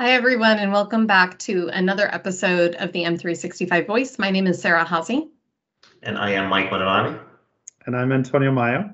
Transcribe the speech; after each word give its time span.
Hi, 0.00 0.10
everyone, 0.10 0.58
and 0.58 0.72
welcome 0.72 1.06
back 1.06 1.38
to 1.40 1.68
another 1.68 2.12
episode 2.12 2.74
of 2.74 2.90
the 2.90 3.04
M365 3.04 3.86
Voice. 3.86 4.18
My 4.18 4.28
name 4.32 4.48
is 4.48 4.60
Sarah 4.60 4.84
Haase. 4.84 5.28
And 6.02 6.18
I 6.18 6.32
am 6.32 6.50
Mike 6.50 6.68
Maadarani. 6.68 7.20
And 7.86 7.96
I'm 7.96 8.10
Antonio 8.10 8.50
Maio. 8.50 8.92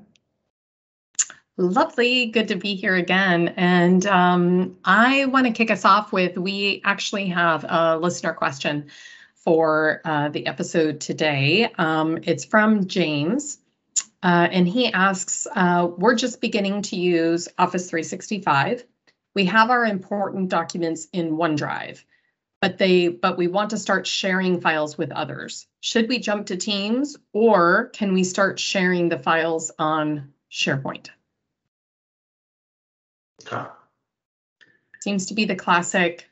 Lovely. 1.57 2.27
Good 2.27 2.49
to 2.49 2.57
be 2.57 2.75
here 2.75 2.97
again. 2.97 3.55
And 3.57 4.05
um, 4.05 4.77
I 4.85 5.25
want 5.25 5.47
to 5.47 5.53
kick 5.53 5.71
us 5.71 5.87
off 5.87 6.13
with 6.13 6.37
we 6.37 6.83
actually 6.85 7.29
have 7.29 7.65
a 7.67 7.97
listener 7.97 8.35
question 8.35 8.91
for 9.37 10.03
uh, 10.05 10.29
the 10.29 10.47
episode 10.47 11.01
today. 11.01 11.73
Um, 11.79 12.19
it's 12.25 12.45
from 12.45 12.89
James. 12.89 13.57
Uh, 14.23 14.49
and 14.51 14.69
he 14.69 14.93
asks 14.93 15.47
uh, 15.57 15.89
We're 15.97 16.15
just 16.15 16.43
beginning 16.43 16.83
to 16.83 16.97
use 16.97 17.49
Office 17.59 17.89
365 17.89 18.85
we 19.35 19.45
have 19.47 19.71
our 19.71 19.85
important 19.85 20.49
documents 20.49 21.09
in 21.13 21.37
OneDrive, 21.37 22.03
but 22.61 22.79
they 22.79 23.09
but 23.09 23.39
we 23.39 23.49
want 23.49 23.71
to 23.71 23.79
start 23.79 24.07
sharing 24.07 24.61
files 24.61 24.99
with 24.99 25.13
others. 25.13 25.67
Should 25.81 26.09
we 26.09 26.19
jump 26.19 26.47
to 26.47 26.57
Teams 26.57 27.17
or 27.33 27.87
can 27.89 28.13
we 28.13 28.25
start 28.25 28.59
sharing 28.59 29.09
the 29.09 29.19
files 29.19 29.71
on 29.79 30.33
SharePoint? 30.51 31.09
Okay. 33.47 33.69
Seems 35.01 35.27
to 35.27 35.35
be 35.35 35.47
the 35.47 35.57
classic 35.57 36.29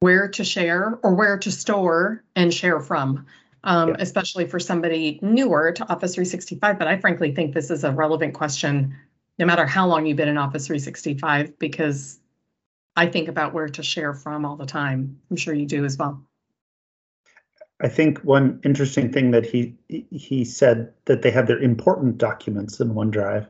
where 0.00 0.28
to 0.28 0.44
share 0.44 0.98
or 1.02 1.14
where 1.14 1.38
to 1.38 1.52
store 1.52 2.24
and 2.34 2.52
share 2.52 2.80
from, 2.80 3.26
um, 3.62 3.90
yeah. 3.90 3.96
especially 3.98 4.46
for 4.46 4.58
somebody 4.58 5.20
newer 5.22 5.72
to 5.72 5.84
Office 5.84 6.14
365. 6.14 6.78
But 6.78 6.88
I 6.88 6.98
frankly 6.98 7.32
think 7.34 7.54
this 7.54 7.70
is 7.70 7.84
a 7.84 7.92
relevant 7.92 8.34
question 8.34 8.96
no 9.40 9.46
matter 9.46 9.66
how 9.66 9.86
long 9.86 10.04
you've 10.04 10.18
been 10.18 10.28
in 10.28 10.36
Office 10.36 10.66
365 10.66 11.58
because 11.58 12.19
I 12.96 13.06
think 13.06 13.28
about 13.28 13.54
where 13.54 13.68
to 13.68 13.82
share 13.82 14.14
from 14.14 14.44
all 14.44 14.56
the 14.56 14.66
time. 14.66 15.20
I'm 15.30 15.36
sure 15.36 15.54
you 15.54 15.66
do 15.66 15.84
as 15.84 15.96
well. 15.96 16.22
I 17.80 17.88
think 17.88 18.18
one 18.18 18.60
interesting 18.62 19.10
thing 19.10 19.30
that 19.30 19.46
he 19.46 19.74
he 19.88 20.44
said 20.44 20.92
that 21.06 21.22
they 21.22 21.30
have 21.30 21.46
their 21.46 21.58
important 21.58 22.18
documents 22.18 22.78
in 22.78 22.94
OneDrive, 22.94 23.46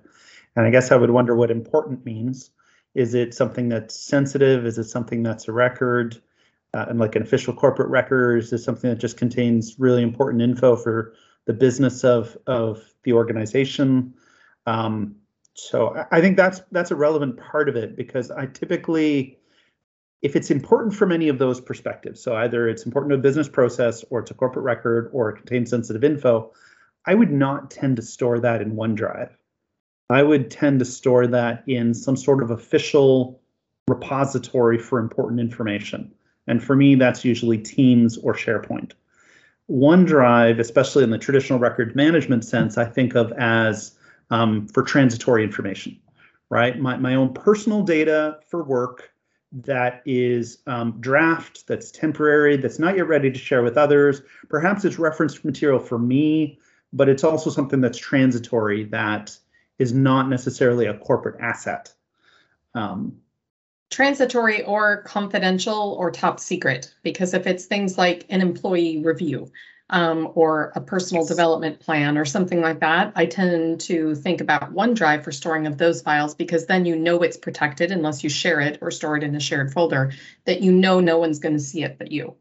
and 0.54 0.66
I 0.66 0.70
guess 0.70 0.92
I 0.92 0.96
would 0.96 1.10
wonder 1.10 1.34
what 1.34 1.50
important 1.50 2.04
means. 2.04 2.50
Is 2.94 3.14
it 3.14 3.34
something 3.34 3.68
that's 3.68 3.98
sensitive? 3.98 4.66
Is 4.66 4.78
it 4.78 4.84
something 4.84 5.22
that's 5.22 5.48
a 5.48 5.52
record, 5.52 6.20
uh, 6.74 6.86
and 6.88 6.98
like 7.00 7.16
an 7.16 7.22
official 7.22 7.54
corporate 7.54 7.88
record? 7.88 8.38
Is 8.38 8.52
it 8.52 8.58
something 8.58 8.90
that 8.90 9.00
just 9.00 9.16
contains 9.16 9.78
really 9.78 10.02
important 10.02 10.42
info 10.42 10.76
for 10.76 11.14
the 11.46 11.52
business 11.52 12.04
of 12.04 12.36
of 12.46 12.82
the 13.02 13.12
organization? 13.12 14.14
Um, 14.66 15.16
so 15.60 16.06
I 16.10 16.20
think 16.20 16.36
that's 16.36 16.60
that's 16.72 16.90
a 16.90 16.96
relevant 16.96 17.36
part 17.36 17.68
of 17.68 17.76
it 17.76 17.96
because 17.96 18.30
I 18.30 18.46
typically 18.46 19.38
if 20.22 20.36
it's 20.36 20.50
important 20.50 20.94
from 20.94 21.12
any 21.12 21.28
of 21.28 21.38
those 21.38 21.60
perspectives, 21.60 22.22
so 22.22 22.36
either 22.36 22.68
it's 22.68 22.84
important 22.84 23.10
to 23.10 23.14
a 23.14 23.18
business 23.18 23.48
process 23.48 24.04
or 24.10 24.20
it's 24.20 24.30
a 24.30 24.34
corporate 24.34 24.64
record 24.64 25.10
or 25.12 25.30
it 25.30 25.36
contains 25.36 25.70
sensitive 25.70 26.04
info, 26.04 26.52
I 27.06 27.14
would 27.14 27.32
not 27.32 27.70
tend 27.70 27.96
to 27.96 28.02
store 28.02 28.38
that 28.40 28.60
in 28.60 28.76
OneDrive. 28.76 29.30
I 30.10 30.22
would 30.22 30.50
tend 30.50 30.80
to 30.80 30.84
store 30.84 31.26
that 31.28 31.62
in 31.66 31.94
some 31.94 32.16
sort 32.16 32.42
of 32.42 32.50
official 32.50 33.40
repository 33.88 34.78
for 34.78 34.98
important 34.98 35.40
information. 35.40 36.12
And 36.46 36.62
for 36.62 36.76
me, 36.76 36.96
that's 36.96 37.24
usually 37.24 37.58
Teams 37.58 38.18
or 38.18 38.34
SharePoint. 38.34 38.92
OneDrive, 39.70 40.58
especially 40.58 41.04
in 41.04 41.10
the 41.10 41.18
traditional 41.18 41.58
record 41.58 41.94
management 41.96 42.44
sense, 42.44 42.76
I 42.76 42.84
think 42.84 43.14
of 43.14 43.32
as 43.38 43.92
um, 44.30 44.66
for 44.68 44.82
transitory 44.82 45.44
information, 45.44 45.98
right? 46.48 46.78
My, 46.78 46.96
my 46.96 47.14
own 47.14 47.34
personal 47.34 47.82
data 47.82 48.38
for 48.48 48.62
work 48.62 49.10
that 49.52 50.02
is 50.06 50.58
um, 50.66 51.00
draft, 51.00 51.66
that's 51.66 51.90
temporary, 51.90 52.56
that's 52.56 52.78
not 52.78 52.96
yet 52.96 53.08
ready 53.08 53.30
to 53.30 53.38
share 53.38 53.62
with 53.62 53.76
others. 53.76 54.22
Perhaps 54.48 54.84
it's 54.84 54.98
reference 54.98 55.44
material 55.44 55.80
for 55.80 55.98
me, 55.98 56.58
but 56.92 57.08
it's 57.08 57.24
also 57.24 57.50
something 57.50 57.80
that's 57.80 57.98
transitory 57.98 58.84
that 58.84 59.36
is 59.78 59.92
not 59.92 60.28
necessarily 60.28 60.86
a 60.86 60.98
corporate 60.98 61.40
asset. 61.40 61.92
Um, 62.74 63.18
transitory 63.90 64.62
or 64.62 65.02
confidential 65.02 65.96
or 65.98 66.12
top 66.12 66.38
secret, 66.38 66.94
because 67.02 67.34
if 67.34 67.46
it's 67.46 67.64
things 67.64 67.98
like 67.98 68.24
an 68.28 68.40
employee 68.40 69.02
review, 69.02 69.50
um, 69.90 70.30
or 70.34 70.72
a 70.74 70.80
personal 70.80 71.26
development 71.26 71.80
plan 71.80 72.16
or 72.16 72.24
something 72.24 72.60
like 72.60 72.80
that, 72.80 73.12
I 73.16 73.26
tend 73.26 73.80
to 73.82 74.14
think 74.14 74.40
about 74.40 74.72
OneDrive 74.72 75.22
for 75.22 75.32
storing 75.32 75.66
of 75.66 75.78
those 75.78 76.00
files 76.00 76.34
because 76.34 76.66
then 76.66 76.86
you 76.86 76.96
know 76.96 77.22
it's 77.22 77.36
protected 77.36 77.90
unless 77.90 78.24
you 78.24 78.30
share 78.30 78.60
it 78.60 78.78
or 78.80 78.90
store 78.90 79.16
it 79.16 79.22
in 79.22 79.34
a 79.34 79.40
shared 79.40 79.72
folder 79.72 80.12
that 80.44 80.62
you 80.62 80.72
know 80.72 81.00
no 81.00 81.18
one's 81.18 81.40
going 81.40 81.56
to 81.56 81.62
see 81.62 81.82
it 81.82 81.98
but 81.98 82.10
you. 82.10 82.34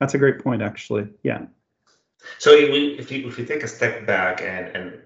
That's 0.00 0.14
a 0.14 0.18
great 0.18 0.42
point, 0.42 0.60
actually. 0.60 1.08
Yeah. 1.22 1.46
So 2.38 2.50
if 2.50 3.10
you 3.10 3.28
if 3.28 3.38
you 3.38 3.46
take 3.46 3.62
a 3.62 3.68
step 3.68 4.06
back 4.06 4.42
and 4.42 4.68
and 4.76 5.00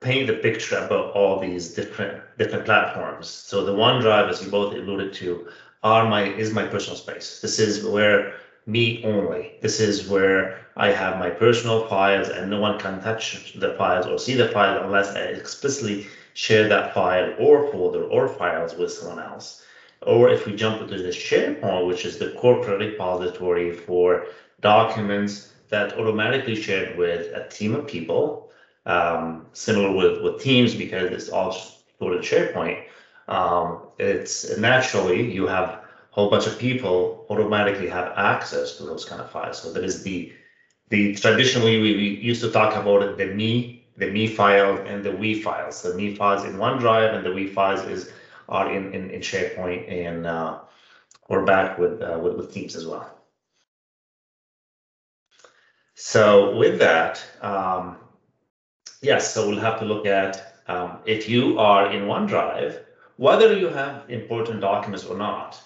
paint 0.00 0.26
the 0.26 0.34
picture 0.34 0.78
about 0.78 1.12
all 1.12 1.38
these 1.38 1.74
different 1.74 2.22
different 2.38 2.64
platforms. 2.64 3.28
So 3.28 3.64
the 3.64 3.72
OneDrive, 3.72 4.30
as 4.30 4.42
you 4.42 4.50
both 4.50 4.72
alluded 4.74 5.12
to, 5.14 5.48
are 5.82 6.08
my 6.08 6.24
is 6.24 6.52
my 6.52 6.66
personal 6.66 6.96
space. 6.96 7.40
This 7.40 7.58
is 7.58 7.84
where 7.84 8.34
me 8.66 9.04
only. 9.04 9.52
This 9.60 9.80
is 9.80 10.08
where 10.08 10.66
I 10.80 10.92
have 10.92 11.18
my 11.18 11.28
personal 11.28 11.84
files 11.88 12.30
and 12.30 12.48
no 12.48 12.58
one 12.58 12.78
can 12.78 13.02
touch 13.02 13.52
the 13.52 13.74
files 13.74 14.06
or 14.06 14.18
see 14.18 14.34
the 14.34 14.48
file 14.48 14.82
unless 14.82 15.14
I 15.14 15.20
explicitly 15.20 16.06
share 16.32 16.68
that 16.68 16.94
file 16.94 17.34
or 17.36 17.70
folder 17.70 18.04
or 18.04 18.26
files 18.28 18.74
with 18.74 18.90
someone 18.90 19.18
else. 19.18 19.60
Or 20.06 20.30
if 20.30 20.46
we 20.46 20.56
jump 20.56 20.80
into 20.80 20.96
the 20.96 21.10
SharePoint, 21.10 21.86
which 21.86 22.06
is 22.06 22.16
the 22.16 22.30
corporate 22.30 22.80
repository 22.80 23.70
for 23.74 24.24
documents 24.62 25.52
that 25.68 25.98
automatically 25.98 26.54
shared 26.54 26.96
with 26.96 27.28
a 27.34 27.46
team 27.50 27.74
of 27.74 27.86
people, 27.86 28.48
um, 28.86 29.44
similar 29.52 29.92
with, 29.94 30.22
with 30.22 30.40
Teams 30.40 30.74
because 30.74 31.10
it's 31.10 31.28
all 31.28 31.52
stored 31.52 32.14
in 32.14 32.22
SharePoint. 32.22 32.84
Um, 33.28 33.80
it's 33.98 34.56
naturally 34.56 35.30
you 35.30 35.46
have 35.46 35.68
a 35.68 35.80
whole 36.08 36.30
bunch 36.30 36.46
of 36.46 36.58
people 36.58 37.26
automatically 37.28 37.88
have 37.88 38.14
access 38.16 38.78
to 38.78 38.84
those 38.84 39.04
kind 39.04 39.20
of 39.20 39.30
files. 39.30 39.60
So 39.60 39.74
that 39.74 39.84
is 39.84 40.02
the 40.02 40.32
the 40.90 41.14
traditionally 41.14 41.80
we, 41.80 41.96
we 41.96 42.08
used 42.20 42.42
to 42.42 42.50
talk 42.50 42.74
about 42.76 43.16
the 43.16 43.26
me 43.26 43.84
the 43.96 44.10
me 44.10 44.26
file 44.26 44.78
and 44.78 45.04
the 45.04 45.12
we 45.12 45.40
files. 45.40 45.82
The 45.82 45.94
me 45.94 46.14
files 46.14 46.44
in 46.44 46.54
OneDrive 46.54 47.14
and 47.14 47.24
the 47.24 47.32
we 47.32 47.46
files 47.46 47.82
is 47.84 48.12
are 48.48 48.70
in 48.72 48.92
in, 48.94 49.10
in 49.10 49.20
SharePoint 49.20 49.90
and 49.90 50.26
uh, 50.26 50.58
we're 51.28 51.44
back 51.44 51.78
with, 51.78 52.02
uh, 52.02 52.18
with 52.22 52.36
with 52.36 52.52
Teams 52.52 52.76
as 52.76 52.86
well. 52.86 53.16
So 55.94 56.56
with 56.56 56.78
that, 56.78 57.22
um, 57.42 57.96
yes, 59.02 59.34
so 59.34 59.48
we'll 59.48 59.60
have 59.60 59.78
to 59.80 59.84
look 59.84 60.06
at 60.06 60.54
um, 60.66 60.98
if 61.04 61.28
you 61.28 61.58
are 61.58 61.92
in 61.92 62.04
OneDrive, 62.04 62.80
whether 63.16 63.56
you 63.56 63.68
have 63.68 64.08
important 64.08 64.60
documents 64.60 65.04
or 65.04 65.16
not 65.16 65.60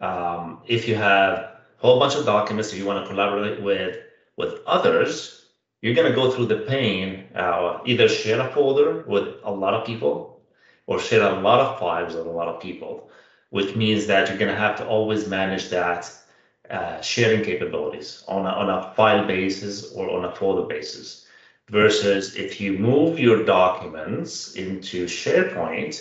um, 0.00 0.62
if 0.66 0.88
you 0.88 0.94
have 0.94 1.38
a 1.38 1.58
whole 1.76 1.98
bunch 1.98 2.14
of 2.14 2.24
documents 2.24 2.70
that 2.70 2.78
you 2.78 2.86
want 2.86 3.04
to 3.04 3.10
collaborate 3.10 3.62
with 3.62 3.98
with 4.40 4.54
others, 4.66 5.46
you're 5.80 5.94
going 5.94 6.10
to 6.10 6.20
go 6.20 6.30
through 6.30 6.46
the 6.46 6.64
pain, 6.74 7.26
uh, 7.34 7.78
either 7.84 8.08
share 8.08 8.40
a 8.40 8.52
folder 8.52 9.04
with 9.06 9.28
a 9.44 9.52
lot 9.52 9.74
of 9.74 9.86
people 9.86 10.14
or 10.86 10.98
share 10.98 11.22
a 11.22 11.40
lot 11.40 11.60
of 11.60 11.78
files 11.78 12.14
with 12.14 12.26
a 12.26 12.36
lot 12.40 12.48
of 12.48 12.60
people, 12.60 13.10
which 13.50 13.76
means 13.76 14.06
that 14.06 14.28
you're 14.28 14.42
going 14.44 14.54
to 14.54 14.64
have 14.66 14.76
to 14.78 14.86
always 14.86 15.28
manage 15.28 15.68
that 15.68 16.00
uh, 16.70 17.00
sharing 17.00 17.44
capabilities 17.44 18.24
on 18.28 18.46
a, 18.46 18.52
on 18.62 18.68
a 18.70 18.92
file 18.96 19.26
basis 19.26 19.92
or 19.92 20.04
on 20.16 20.24
a 20.24 20.34
folder 20.34 20.66
basis. 20.66 21.26
Versus 21.68 22.34
if 22.34 22.60
you 22.60 22.72
move 22.72 23.20
your 23.20 23.44
documents 23.44 24.54
into 24.54 25.04
SharePoint, 25.04 25.94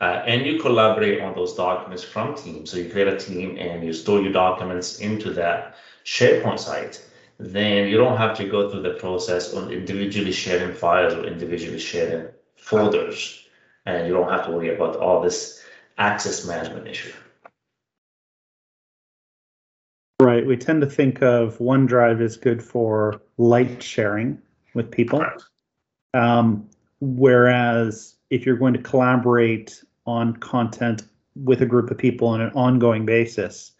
uh, 0.00 0.22
and 0.30 0.46
you 0.46 0.58
collaborate 0.58 1.20
on 1.20 1.34
those 1.34 1.54
documents 1.54 2.02
from 2.02 2.34
Teams. 2.34 2.70
So 2.70 2.78
you 2.78 2.90
create 2.90 3.08
a 3.08 3.18
team 3.18 3.58
and 3.58 3.84
you 3.84 3.92
store 3.92 4.20
your 4.22 4.32
documents 4.32 4.98
into 4.98 5.34
that 5.34 5.74
SharePoint 6.04 6.58
site. 6.58 7.04
Then 7.40 7.88
you 7.88 7.96
don't 7.96 8.18
have 8.18 8.36
to 8.36 8.46
go 8.46 8.70
through 8.70 8.82
the 8.82 8.94
process 8.94 9.54
of 9.54 9.72
individually 9.72 10.30
sharing 10.30 10.74
files 10.74 11.14
or 11.14 11.24
individually 11.24 11.78
sharing 11.78 12.28
folders. 12.56 13.46
And 13.86 14.06
you 14.06 14.12
don't 14.12 14.30
have 14.30 14.44
to 14.44 14.52
worry 14.52 14.74
about 14.74 14.96
all 14.96 15.22
this 15.22 15.64
access 15.96 16.46
management 16.46 16.86
issue. 16.86 17.12
Right. 20.20 20.46
We 20.46 20.58
tend 20.58 20.82
to 20.82 20.86
think 20.86 21.22
of 21.22 21.56
OneDrive 21.58 22.20
as 22.20 22.36
good 22.36 22.62
for 22.62 23.22
light 23.38 23.82
sharing 23.82 24.38
with 24.74 24.90
people. 24.90 25.24
Um, 26.12 26.68
whereas 27.00 28.16
if 28.28 28.44
you're 28.44 28.58
going 28.58 28.74
to 28.74 28.82
collaborate 28.82 29.82
on 30.04 30.36
content 30.36 31.04
with 31.36 31.62
a 31.62 31.66
group 31.66 31.90
of 31.90 31.96
people 31.96 32.28
on 32.28 32.42
an 32.42 32.50
ongoing 32.52 33.06
basis 33.06 33.72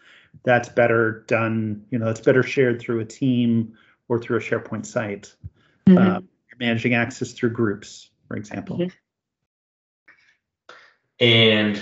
that's 0.44 0.68
better 0.68 1.24
done 1.26 1.84
you 1.90 1.98
know 1.98 2.08
it's 2.08 2.20
better 2.20 2.42
shared 2.42 2.80
through 2.80 3.00
a 3.00 3.04
team 3.04 3.76
or 4.08 4.18
through 4.18 4.36
a 4.36 4.40
sharepoint 4.40 4.86
site 4.86 5.34
mm-hmm. 5.86 5.98
uh, 5.98 6.20
managing 6.58 6.94
access 6.94 7.32
through 7.32 7.50
groups 7.50 8.10
for 8.28 8.36
example 8.36 8.78
mm-hmm. 8.78 8.88
and 11.20 11.80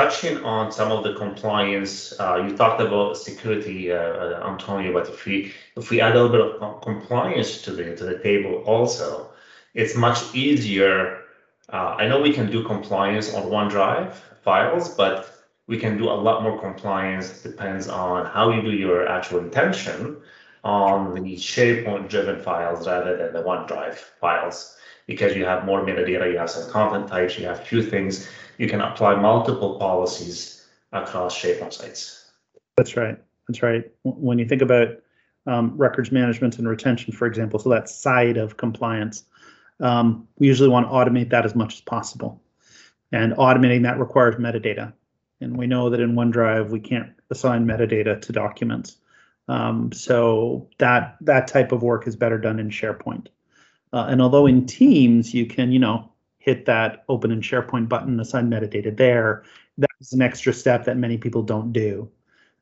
touching 0.00 0.38
on 0.44 0.72
some 0.72 0.92
of 0.92 1.04
the 1.04 1.14
compliance, 1.14 2.18
uh, 2.20 2.36
you 2.36 2.56
talked 2.56 2.80
about 2.80 3.16
security, 3.16 3.92
uh, 3.92 3.96
uh, 3.96 4.48
Antonio, 4.48 4.92
but 4.92 5.08
if 5.08 5.24
we 5.26 5.52
if 5.76 5.90
we 5.90 6.00
add 6.00 6.16
a 6.16 6.22
little 6.22 6.36
bit 6.36 6.62
of 6.62 6.80
compliance 6.82 7.62
to 7.62 7.72
the 7.72 7.96
to 7.96 8.04
the 8.04 8.18
table 8.18 8.62
also, 8.66 9.30
it's 9.74 9.96
much 9.96 10.34
easier. 10.34 11.22
Uh, 11.72 11.96
I 11.98 12.08
know 12.08 12.20
we 12.20 12.32
can 12.32 12.50
do 12.50 12.64
compliance 12.64 13.34
on 13.34 13.44
OneDrive 13.44 14.12
files, 14.42 14.88
but 14.94 15.39
we 15.70 15.78
can 15.78 15.96
do 15.96 16.10
a 16.10 16.18
lot 16.26 16.42
more 16.42 16.60
compliance. 16.60 17.42
Depends 17.42 17.86
on 17.86 18.26
how 18.26 18.50
you 18.50 18.60
do 18.60 18.72
your 18.72 19.06
actual 19.06 19.38
intention 19.38 20.16
on 20.64 21.14
the 21.14 21.36
SharePoint 21.36 22.08
driven 22.08 22.42
files 22.42 22.88
rather 22.88 23.16
than 23.16 23.32
the 23.32 23.42
OneDrive 23.44 23.94
files 23.94 24.76
because 25.06 25.36
you 25.36 25.44
have 25.44 25.64
more 25.64 25.86
metadata, 25.86 26.30
you 26.30 26.38
have 26.38 26.50
some 26.50 26.68
content 26.72 27.06
types, 27.06 27.38
you 27.38 27.46
have 27.46 27.64
few 27.64 27.84
things. 27.84 28.28
You 28.58 28.68
can 28.68 28.80
apply 28.80 29.14
multiple 29.14 29.78
policies 29.78 30.66
across 30.90 31.40
SharePoint 31.40 31.72
sites. 31.72 32.32
That's 32.76 32.96
right. 32.96 33.16
That's 33.46 33.62
right. 33.62 33.84
When 34.02 34.40
you 34.40 34.46
think 34.46 34.62
about 34.62 34.88
um, 35.46 35.76
records 35.76 36.10
management 36.10 36.58
and 36.58 36.68
retention, 36.68 37.12
for 37.12 37.28
example, 37.28 37.60
so 37.60 37.68
that 37.68 37.88
side 37.88 38.38
of 38.38 38.56
compliance, 38.56 39.22
um, 39.78 40.26
we 40.36 40.48
usually 40.48 40.68
want 40.68 40.86
to 40.86 40.92
automate 40.92 41.30
that 41.30 41.44
as 41.44 41.54
much 41.54 41.74
as 41.74 41.80
possible. 41.80 42.42
And 43.12 43.34
automating 43.34 43.84
that 43.84 44.00
requires 44.00 44.34
metadata. 44.34 44.94
And 45.40 45.56
we 45.56 45.66
know 45.66 45.90
that 45.90 46.00
in 46.00 46.14
OneDrive, 46.14 46.70
we 46.70 46.80
can't 46.80 47.12
assign 47.30 47.66
metadata 47.66 48.20
to 48.20 48.32
documents. 48.32 48.96
Um, 49.48 49.90
so 49.92 50.68
that 50.78 51.16
that 51.22 51.48
type 51.48 51.72
of 51.72 51.82
work 51.82 52.06
is 52.06 52.14
better 52.14 52.38
done 52.38 52.60
in 52.60 52.70
SharePoint. 52.70 53.28
Uh, 53.92 54.06
and 54.08 54.22
although 54.22 54.46
in 54.46 54.66
Teams 54.66 55.34
you 55.34 55.46
can, 55.46 55.72
you 55.72 55.78
know, 55.78 56.12
hit 56.38 56.66
that 56.66 57.04
open 57.08 57.30
in 57.30 57.40
SharePoint 57.40 57.88
button, 57.88 58.20
assign 58.20 58.48
metadata 58.48 58.96
there, 58.96 59.44
that's 59.76 60.12
an 60.12 60.22
extra 60.22 60.52
step 60.52 60.84
that 60.84 60.96
many 60.96 61.18
people 61.18 61.42
don't 61.42 61.72
do, 61.72 62.08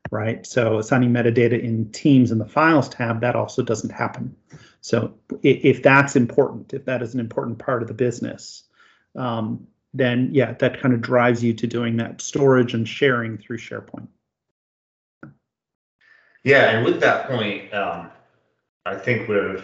right? 0.09 0.45
So 0.45 0.79
assigning 0.79 1.11
metadata 1.11 1.61
in 1.61 1.91
Teams 1.91 2.31
in 2.31 2.39
the 2.39 2.45
Files 2.45 2.89
tab, 2.89 3.21
that 3.21 3.35
also 3.35 3.61
doesn't 3.61 3.91
happen. 3.91 4.35
So 4.81 5.13
if 5.43 5.83
that's 5.83 6.15
important, 6.15 6.73
if 6.73 6.85
that 6.85 7.01
is 7.01 7.13
an 7.13 7.19
important 7.19 7.59
part 7.59 7.81
of 7.81 7.87
the 7.87 7.93
business, 7.93 8.63
um, 9.15 9.67
then 9.93 10.29
yeah, 10.31 10.53
that 10.53 10.79
kind 10.79 10.93
of 10.93 11.01
drives 11.01 11.43
you 11.43 11.53
to 11.53 11.67
doing 11.67 11.97
that 11.97 12.21
storage 12.21 12.73
and 12.73 12.87
sharing 12.87 13.37
through 13.37 13.57
SharePoint. 13.57 14.07
Yeah, 16.43 16.69
and 16.71 16.85
with 16.85 17.01
that 17.01 17.27
point, 17.27 17.73
um, 17.73 18.09
I 18.85 18.95
think 18.95 19.27
we're 19.27 19.61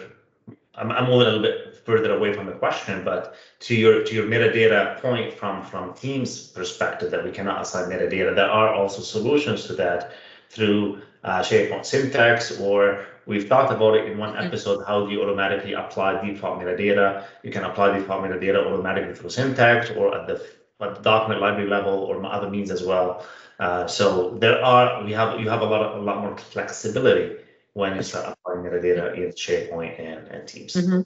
I'm, 0.74 0.92
I'm 0.92 1.04
moving 1.04 1.26
a 1.26 1.30
little 1.30 1.42
bit 1.42 1.76
further 1.84 2.14
away 2.16 2.32
from 2.32 2.46
the 2.46 2.52
question, 2.52 3.04
but 3.04 3.34
to 3.60 3.74
your 3.74 4.04
to 4.04 4.14
your 4.14 4.26
metadata 4.26 5.00
point 5.00 5.32
from 5.32 5.64
from 5.64 5.94
Teams 5.94 6.48
perspective 6.48 7.10
that 7.10 7.24
we 7.24 7.30
cannot 7.30 7.62
assign 7.62 7.88
metadata, 7.88 8.34
there 8.34 8.50
are 8.50 8.74
also 8.74 9.00
solutions 9.00 9.66
to 9.66 9.74
that 9.74 10.12
through 10.50 11.00
uh, 11.24 11.40
SharePoint 11.40 11.80
Syntex, 11.80 12.60
or 12.60 13.06
we've 13.26 13.48
talked 13.48 13.72
about 13.72 13.94
it 13.96 14.10
in 14.10 14.18
one 14.18 14.36
episode. 14.36 14.84
How 14.86 15.04
do 15.04 15.12
you 15.12 15.22
automatically 15.22 15.74
apply 15.74 16.22
deep 16.22 16.34
default 16.34 16.60
metadata? 16.60 17.24
You 17.42 17.50
can 17.50 17.64
apply 17.64 17.92
deep 17.92 18.02
default 18.02 18.22
metadata 18.24 18.64
automatically 18.64 19.14
through 19.14 19.30
Syntex 19.30 19.96
or 19.96 20.16
at 20.16 20.26
the 20.26 20.46
at 20.80 20.94
the 20.94 21.02
document 21.02 21.40
library 21.40 21.68
level 21.68 21.94
or 21.94 22.24
other 22.26 22.50
means 22.50 22.70
as 22.70 22.82
well. 22.82 23.24
Uh, 23.58 23.86
so 23.86 24.36
there 24.38 24.62
are 24.62 25.04
we 25.04 25.12
have 25.12 25.40
you 25.40 25.48
have 25.48 25.62
a 25.62 25.64
lot 25.64 25.82
of, 25.82 26.00
a 26.00 26.02
lot 26.02 26.20
more 26.20 26.36
flexibility 26.36 27.36
when 27.72 27.96
you 27.96 28.02
start 28.02 28.26
applying 28.32 28.64
metadata 28.64 29.16
in 29.16 29.30
SharePoint 29.32 29.98
and, 30.00 30.28
and 30.28 30.48
Teams. 30.48 30.74
Mm-hmm. 30.74 31.00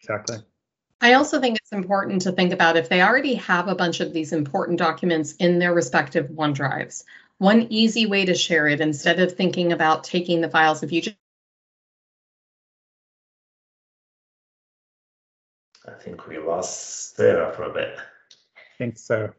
Exactly. 0.00 0.38
I 1.00 1.12
also 1.12 1.40
think 1.40 1.58
it's 1.58 1.72
important 1.72 2.22
to 2.22 2.32
think 2.32 2.52
about 2.52 2.76
if 2.76 2.88
they 2.88 3.02
already 3.02 3.34
have 3.34 3.68
a 3.68 3.74
bunch 3.74 4.00
of 4.00 4.14
these 4.14 4.32
important 4.32 4.78
documents 4.78 5.32
in 5.32 5.58
their 5.58 5.74
respective 5.74 6.28
OneDrives. 6.28 7.04
One 7.38 7.66
easy 7.68 8.06
way 8.06 8.24
to 8.24 8.34
share 8.34 8.66
it 8.66 8.80
instead 8.80 9.20
of 9.20 9.32
thinking 9.32 9.72
about 9.72 10.04
taking 10.04 10.40
the 10.40 10.48
files, 10.48 10.82
if 10.82 10.92
you 10.92 11.02
just 11.02 11.16
think 16.06 16.26
we 16.28 16.38
lost 16.38 17.16
Sarah 17.16 17.52
for 17.52 17.64
a 17.64 17.72
bit. 17.72 17.96
I 17.98 18.60
think 18.78 18.96
so. 18.96 19.32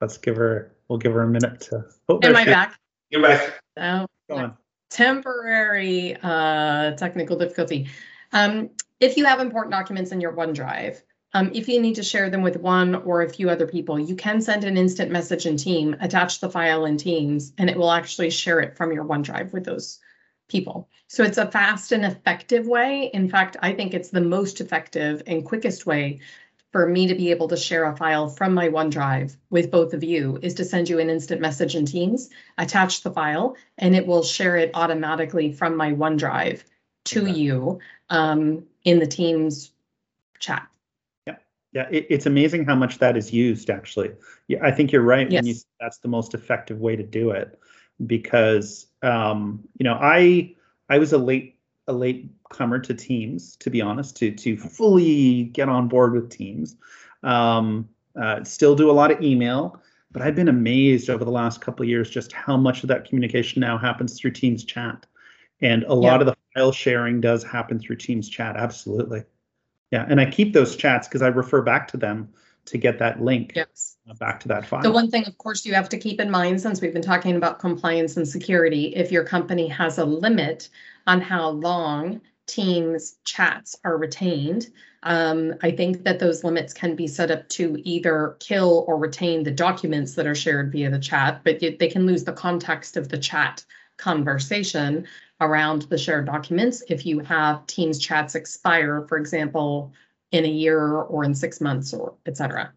Let's 0.00 0.18
give 0.18 0.36
her 0.36 0.72
we'll 0.88 0.98
give 0.98 1.12
her 1.12 1.22
a 1.22 1.28
minute 1.28 1.60
to. 1.62 1.84
Oh, 2.08 2.18
Am 2.22 2.34
I 2.34 2.44
back? 2.44 2.78
You're 3.10 3.22
back. 3.22 3.62
Oh, 3.76 4.06
Go 4.28 4.36
on. 4.36 4.56
Temporary 4.90 6.16
uh, 6.22 6.92
technical 6.92 7.38
difficulty. 7.38 7.88
Um, 8.32 8.70
if 9.00 9.16
you 9.16 9.24
have 9.24 9.40
important 9.40 9.72
documents 9.72 10.10
in 10.10 10.20
your 10.20 10.32
OneDrive, 10.32 11.00
um, 11.34 11.50
if 11.54 11.68
you 11.68 11.80
need 11.80 11.94
to 11.94 12.02
share 12.02 12.28
them 12.28 12.42
with 12.42 12.56
one 12.56 12.94
or 12.96 13.22
a 13.22 13.28
few 13.28 13.48
other 13.48 13.66
people, 13.66 13.98
you 13.98 14.16
can 14.16 14.42
send 14.42 14.64
an 14.64 14.76
instant 14.76 15.10
message 15.10 15.46
in 15.46 15.56
Team, 15.56 15.96
attach 16.00 16.40
the 16.40 16.50
file 16.50 16.84
in 16.84 16.96
Teams, 16.96 17.52
and 17.56 17.70
it 17.70 17.76
will 17.76 17.90
actually 17.90 18.30
share 18.30 18.60
it 18.60 18.76
from 18.76 18.92
your 18.92 19.04
OneDrive 19.04 19.52
with 19.52 19.64
those 19.64 19.98
people. 20.52 20.88
So 21.08 21.24
it's 21.24 21.38
a 21.38 21.50
fast 21.50 21.92
and 21.92 22.04
effective 22.04 22.66
way. 22.66 23.10
In 23.14 23.28
fact, 23.28 23.56
I 23.62 23.72
think 23.72 23.94
it's 23.94 24.10
the 24.10 24.20
most 24.20 24.60
effective 24.60 25.22
and 25.26 25.44
quickest 25.44 25.86
way 25.86 26.20
for 26.70 26.86
me 26.86 27.06
to 27.06 27.14
be 27.14 27.30
able 27.30 27.48
to 27.48 27.56
share 27.56 27.84
a 27.84 27.96
file 27.96 28.28
from 28.28 28.54
my 28.54 28.68
OneDrive 28.68 29.36
with 29.50 29.70
both 29.70 29.92
of 29.92 30.02
you 30.02 30.38
is 30.42 30.54
to 30.54 30.64
send 30.64 30.88
you 30.88 30.98
an 30.98 31.10
instant 31.10 31.40
message 31.40 31.74
in 31.74 31.84
Teams, 31.84 32.30
attach 32.56 33.02
the 33.02 33.10
file, 33.10 33.56
and 33.76 33.94
it 33.94 34.06
will 34.06 34.22
share 34.22 34.56
it 34.56 34.70
automatically 34.74 35.52
from 35.52 35.76
my 35.76 35.92
OneDrive 35.92 36.62
to 37.04 37.22
okay. 37.22 37.32
you 37.32 37.78
um, 38.08 38.64
in 38.84 38.98
the 38.98 39.06
Teams 39.06 39.72
chat. 40.38 40.66
Yeah, 41.26 41.36
yeah, 41.72 41.88
it, 41.90 42.06
it's 42.08 42.26
amazing 42.26 42.64
how 42.64 42.74
much 42.74 42.98
that 42.98 43.18
is 43.18 43.32
used. 43.32 43.68
Actually, 43.68 44.12
yeah, 44.48 44.60
I 44.62 44.70
think 44.70 44.92
you're 44.92 45.02
right 45.02 45.30
yes. 45.30 45.40
when 45.40 45.46
you 45.46 45.54
that's 45.78 45.98
the 45.98 46.08
most 46.08 46.32
effective 46.32 46.80
way 46.80 46.96
to 46.96 47.02
do 47.02 47.32
it 47.32 47.58
because 48.06 48.86
um, 49.02 49.66
you 49.78 49.84
know 49.84 49.98
I 50.00 50.54
I 50.88 50.98
was 50.98 51.12
a 51.12 51.18
late 51.18 51.56
a 51.88 51.92
late 51.92 52.30
comer 52.48 52.78
to 52.78 52.94
Teams, 52.94 53.56
to 53.56 53.70
be 53.70 53.80
honest, 53.80 54.16
to 54.18 54.30
to 54.30 54.56
fully 54.56 55.44
get 55.44 55.68
on 55.68 55.88
board 55.88 56.12
with 56.12 56.30
Teams. 56.30 56.76
Um, 57.22 57.88
uh, 58.20 58.44
still 58.44 58.74
do 58.74 58.90
a 58.90 58.92
lot 58.92 59.10
of 59.10 59.22
email, 59.22 59.80
but 60.10 60.22
I've 60.22 60.34
been 60.34 60.48
amazed 60.48 61.08
over 61.08 61.24
the 61.24 61.30
last 61.30 61.60
couple 61.60 61.82
of 61.82 61.88
years 61.88 62.10
just 62.10 62.32
how 62.32 62.56
much 62.56 62.82
of 62.82 62.88
that 62.88 63.08
communication 63.08 63.60
now 63.60 63.78
happens 63.78 64.18
through 64.18 64.32
Teams 64.32 64.64
chat, 64.64 65.06
and 65.60 65.84
a 65.84 65.94
lot 65.94 66.20
of 66.20 66.26
the 66.26 66.36
file 66.54 66.72
sharing 66.72 67.20
does 67.20 67.42
happen 67.42 67.78
through 67.78 67.96
Teams 67.96 68.28
chat. 68.28 68.56
Absolutely, 68.56 69.24
yeah. 69.90 70.06
And 70.08 70.20
I 70.20 70.30
keep 70.30 70.52
those 70.52 70.76
chats 70.76 71.08
because 71.08 71.22
I 71.22 71.28
refer 71.28 71.62
back 71.62 71.88
to 71.88 71.96
them 71.96 72.28
to 72.66 72.78
get 72.78 72.98
that 72.98 73.20
link 73.20 73.52
yes. 73.56 73.96
back 74.18 74.40
to 74.40 74.48
that 74.48 74.66
file. 74.66 74.82
The 74.82 74.92
one 74.92 75.10
thing, 75.10 75.26
of 75.26 75.36
course, 75.38 75.66
you 75.66 75.74
have 75.74 75.88
to 75.90 75.98
keep 75.98 76.20
in 76.20 76.30
mind 76.30 76.60
since 76.60 76.80
we've 76.80 76.92
been 76.92 77.02
talking 77.02 77.36
about 77.36 77.58
compliance 77.58 78.16
and 78.16 78.26
security, 78.26 78.94
if 78.94 79.10
your 79.10 79.24
company 79.24 79.68
has 79.68 79.98
a 79.98 80.04
limit 80.04 80.68
on 81.06 81.20
how 81.20 81.50
long 81.50 82.20
Teams 82.46 83.16
chats 83.24 83.76
are 83.84 83.96
retained. 83.96 84.68
Um, 85.04 85.54
I 85.62 85.70
think 85.70 86.04
that 86.04 86.18
those 86.18 86.44
limits 86.44 86.72
can 86.72 86.96
be 86.96 87.06
set 87.06 87.30
up 87.30 87.48
to 87.50 87.80
either 87.84 88.36
kill 88.40 88.84
or 88.86 88.98
retain 88.98 89.42
the 89.42 89.50
documents 89.50 90.14
that 90.14 90.26
are 90.26 90.34
shared 90.34 90.72
via 90.72 90.90
the 90.90 90.98
chat, 90.98 91.42
but 91.44 91.60
they 91.60 91.88
can 91.88 92.04
lose 92.04 92.24
the 92.24 92.32
context 92.32 92.96
of 92.96 93.08
the 93.08 93.18
chat 93.18 93.64
conversation 93.96 95.06
around 95.40 95.82
the 95.82 95.98
shared 95.98 96.26
documents 96.26 96.82
if 96.88 97.06
you 97.06 97.20
have 97.20 97.66
Teams 97.66 97.98
chats 97.98 98.34
expire, 98.34 99.06
for 99.08 99.18
example, 99.18 99.92
in 100.32 100.44
a 100.44 100.48
year 100.48 100.96
or 100.96 101.24
in 101.24 101.34
six 101.34 101.60
months 101.60 101.92
or 101.92 102.14
etc. 102.26 102.72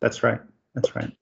That's 0.00 0.22
right. 0.22 0.40
That's 0.74 0.94
right. 0.94 1.16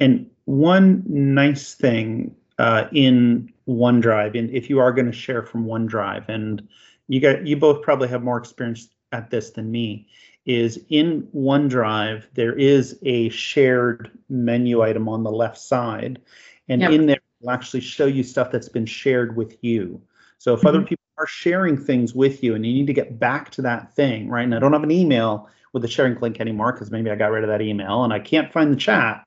And 0.00 0.30
one 0.44 1.02
nice 1.06 1.74
thing 1.74 2.34
uh, 2.58 2.84
in 2.92 3.52
OneDrive, 3.68 4.38
and 4.38 4.50
if 4.50 4.70
you 4.70 4.78
are 4.78 4.92
going 4.92 5.06
to 5.06 5.12
share 5.12 5.42
from 5.42 5.66
OneDrive, 5.66 6.28
and 6.28 6.66
you 7.08 7.20
got 7.20 7.46
you 7.46 7.56
both 7.56 7.82
probably 7.82 8.08
have 8.08 8.22
more 8.22 8.38
experience 8.38 8.88
at 9.12 9.30
this 9.30 9.50
than 9.50 9.70
me, 9.70 10.06
is 10.46 10.80
in 10.88 11.28
OneDrive 11.34 12.24
there 12.34 12.54
is 12.54 12.98
a 13.02 13.28
shared 13.30 14.10
menu 14.28 14.82
item 14.82 15.08
on 15.08 15.22
the 15.22 15.30
left 15.30 15.58
side, 15.58 16.20
and 16.68 16.80
yep. 16.80 16.92
in 16.92 17.06
there 17.06 17.16
it 17.16 17.22
will 17.40 17.50
actually 17.50 17.80
show 17.80 18.06
you 18.06 18.22
stuff 18.22 18.50
that's 18.50 18.68
been 18.68 18.86
shared 18.86 19.36
with 19.36 19.56
you. 19.62 20.00
So 20.38 20.54
if 20.54 20.60
mm-hmm. 20.60 20.68
other 20.68 20.82
people 20.82 21.04
are 21.18 21.26
sharing 21.26 21.76
things 21.76 22.14
with 22.14 22.42
you 22.42 22.54
and 22.54 22.64
you 22.64 22.72
need 22.72 22.86
to 22.86 22.92
get 22.92 23.18
back 23.18 23.50
to 23.52 23.62
that 23.62 23.94
thing, 23.94 24.28
right? 24.28 24.44
And 24.44 24.54
I 24.54 24.58
don't 24.58 24.72
have 24.72 24.84
an 24.84 24.90
email 24.90 25.48
with 25.72 25.82
the 25.82 25.88
sharing 25.88 26.18
link 26.20 26.40
anymore 26.40 26.72
because 26.72 26.90
maybe 26.90 27.10
I 27.10 27.16
got 27.16 27.30
rid 27.30 27.44
of 27.44 27.50
that 27.50 27.60
email 27.60 28.04
and 28.04 28.12
I 28.12 28.20
can't 28.20 28.52
find 28.52 28.72
the 28.72 28.76
chat. 28.76 29.24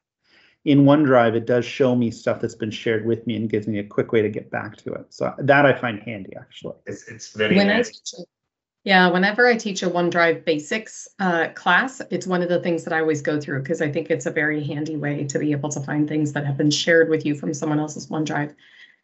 In 0.64 0.86
OneDrive, 0.86 1.34
it 1.36 1.48
does 1.48 1.66
show 1.66 1.96
me 1.96 2.12
stuff 2.12 2.40
that's 2.40 2.56
been 2.56 2.72
shared 2.72 3.06
with 3.06 3.26
me 3.26 3.36
and 3.36 3.50
gives 3.50 3.68
me 3.68 3.80
a 3.80 3.84
quick 3.84 4.12
way 4.12 4.22
to 4.22 4.30
get 4.30 4.52
back 4.52 4.78
to 4.78 4.94
it. 4.94 5.08
So 5.10 5.34
that 5.40 5.66
I 5.66 5.74
find 5.74 6.00
handy 6.00 6.34
actually. 6.40 6.76
It's, 6.86 7.08
it's 7.08 7.34
very 7.34 7.56
when 7.56 7.70
I 7.70 7.82
teach 7.82 8.14
yeah, 8.84 9.10
whenever 9.10 9.46
I 9.46 9.58
teach 9.58 9.84
a 9.84 9.90
OneDrive 9.90 10.44
basics 10.44 11.08
uh, 11.20 11.50
class, 11.50 12.02
it's 12.10 12.26
one 12.26 12.42
of 12.42 12.50
the 12.50 12.60
things 12.60 12.84
that 12.84 12.94
I 12.94 13.00
always 13.00 13.22
go 13.22 13.40
through 13.40 13.62
because 13.62 13.80
I 13.80 13.92
think 13.92 14.10
it's 14.10 14.26
a 14.26 14.32
very 14.32 14.64
handy 14.64 14.98
way 14.98 15.24
to 15.26 15.38
be 15.38 15.52
able 15.52 15.70
to 15.70 15.80
find 15.82 16.08
things 16.08 16.34
that 16.34 16.48
have 16.48 16.58
been 16.58 16.72
shared 16.72 17.08
with 17.08 17.24
you 17.24 17.36
from 17.36 17.54
someone 17.54 17.80
else's 17.80 18.08
OneDrive. 18.08 18.56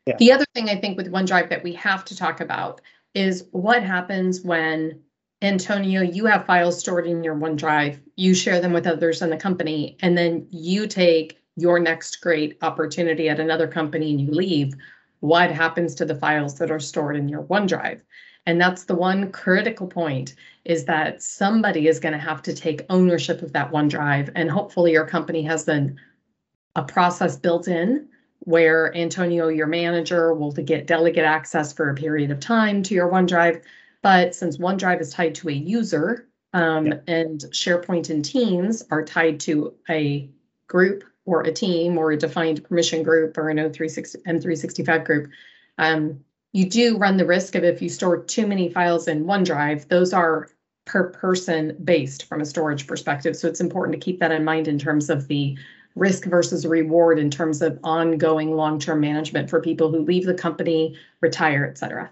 Yeah. 0.08 0.16
The 0.18 0.32
other 0.32 0.46
thing 0.54 0.70
I 0.70 0.76
think 0.80 0.98
with 0.98 1.12
OneDrive 1.12 1.50
that 1.50 1.64
we 1.64 1.74
have 1.74 2.06
to 2.06 2.16
talk 2.16 2.40
about 2.40 2.82
is 3.14 3.46
what 3.52 3.84
happens 3.84 4.42
when 4.42 5.02
Antonio, 5.42 6.02
you 6.02 6.26
have 6.26 6.46
files 6.46 6.80
stored 6.80 7.06
in 7.06 7.24
your 7.24 7.36
OneDrive, 7.36 8.00
you 8.16 8.34
share 8.34 8.60
them 8.60 8.74
with 8.74 8.88
others 8.88 9.22
in 9.22 9.30
the 9.30 9.38
company, 9.38 9.98
and 10.02 10.18
then 10.18 10.48
you 10.50 10.88
take 10.88 11.40
your 11.58 11.80
next 11.80 12.22
great 12.22 12.58
opportunity 12.62 13.30
at 13.30 13.40
another 13.40 13.68
company 13.68 14.12
and 14.12 14.22
you 14.22 14.32
leave, 14.32 14.74
what 15.20 15.52
happens 15.52 15.94
to 15.96 16.06
the 16.06 16.16
files 16.16 16.58
that 16.60 16.72
are 16.72 16.80
stored 16.80 17.16
in 17.16 17.28
your 17.28 17.44
OneDrive? 17.44 18.02
And 18.46 18.62
that's 18.62 18.86
the 18.86 18.96
one 18.96 19.32
critical 19.32 19.88
point 19.88 20.36
is 20.64 20.86
that 20.86 21.22
somebody 21.22 21.88
is 21.88 22.00
going 22.00 22.14
to 22.14 22.20
have 22.20 22.42
to 22.44 22.54
take 22.54 22.86
ownership 22.90 23.42
of 23.42 23.52
that 23.54 23.72
OneDrive. 23.72 24.32
And 24.36 24.50
hopefully 24.50 24.94
your 24.94 25.06
company 25.06 25.44
has 25.44 25.68
a 25.68 26.84
process 26.84 27.36
built 27.36 27.68
in 27.68 28.08
where 28.48 28.96
Antonio, 28.96 29.50
your 29.50 29.68
manager, 29.68 30.34
will 30.34 30.54
get 30.54 30.88
delegate 30.88 31.26
access 31.26 31.74
for 31.74 31.90
a 31.90 31.96
period 31.96 32.32
of 32.32 32.40
time 32.40 32.82
to 32.82 32.94
your 32.94 33.12
OneDrive. 33.12 33.62
But 34.02 34.34
since 34.34 34.58
OneDrive 34.58 35.02
is 35.02 35.12
tied 35.12 35.36
to 35.36 35.50
a 35.50 35.52
user 35.52 36.30
um, 36.54 36.88
yeah. 36.88 37.00
and 37.08 37.42
SharePoint 37.52 38.10
and 38.10 38.24
Teams 38.24 38.84
are 38.90 39.04
tied 39.04 39.42
to 39.42 39.74
a 39.90 40.30
group 40.68 41.04
or 41.26 41.42
a 41.42 41.52
team 41.52 41.98
or 41.98 42.12
a 42.12 42.18
defined 42.18 42.64
permission 42.64 43.04
group 43.04 43.38
or 43.38 43.50
an 43.50 43.58
O360 43.58 44.24
M365 44.24 45.06
group, 45.06 45.30
um, 45.78 46.24
you 46.54 46.70
do 46.70 46.98
run 46.98 47.18
the 47.18 47.26
risk 47.26 47.56
of 47.56 47.66
if 47.66 47.82
you 47.82 47.90
store 47.90 48.24
too 48.24 48.48
many 48.48 48.70
files 48.70 49.10
in 49.10 49.26
OneDrive, 49.26 49.90
those 49.90 50.14
are 50.14 50.48
per 50.86 51.10
person 51.10 51.76
based 51.84 52.24
from 52.24 52.40
a 52.40 52.46
storage 52.46 52.88
perspective. 52.88 53.36
So 53.36 53.50
it's 53.50 53.60
important 53.60 54.00
to 54.00 54.06
keep 54.06 54.22
that 54.22 54.32
in 54.32 54.46
mind 54.46 54.70
in 54.70 54.80
terms 54.80 55.10
of 55.10 55.28
the 55.28 55.58
risk 55.98 56.26
versus 56.26 56.66
reward 56.66 57.20
in 57.20 57.30
terms 57.30 57.62
of 57.62 57.80
ongoing 57.84 58.56
long-term 58.56 59.00
management 59.00 59.50
for 59.50 59.62
people 59.62 59.92
who 59.92 60.00
leave 60.00 60.26
the 60.26 60.34
company, 60.34 60.96
retire, 61.22 61.66
et 61.66 61.78
cetera. 61.78 62.10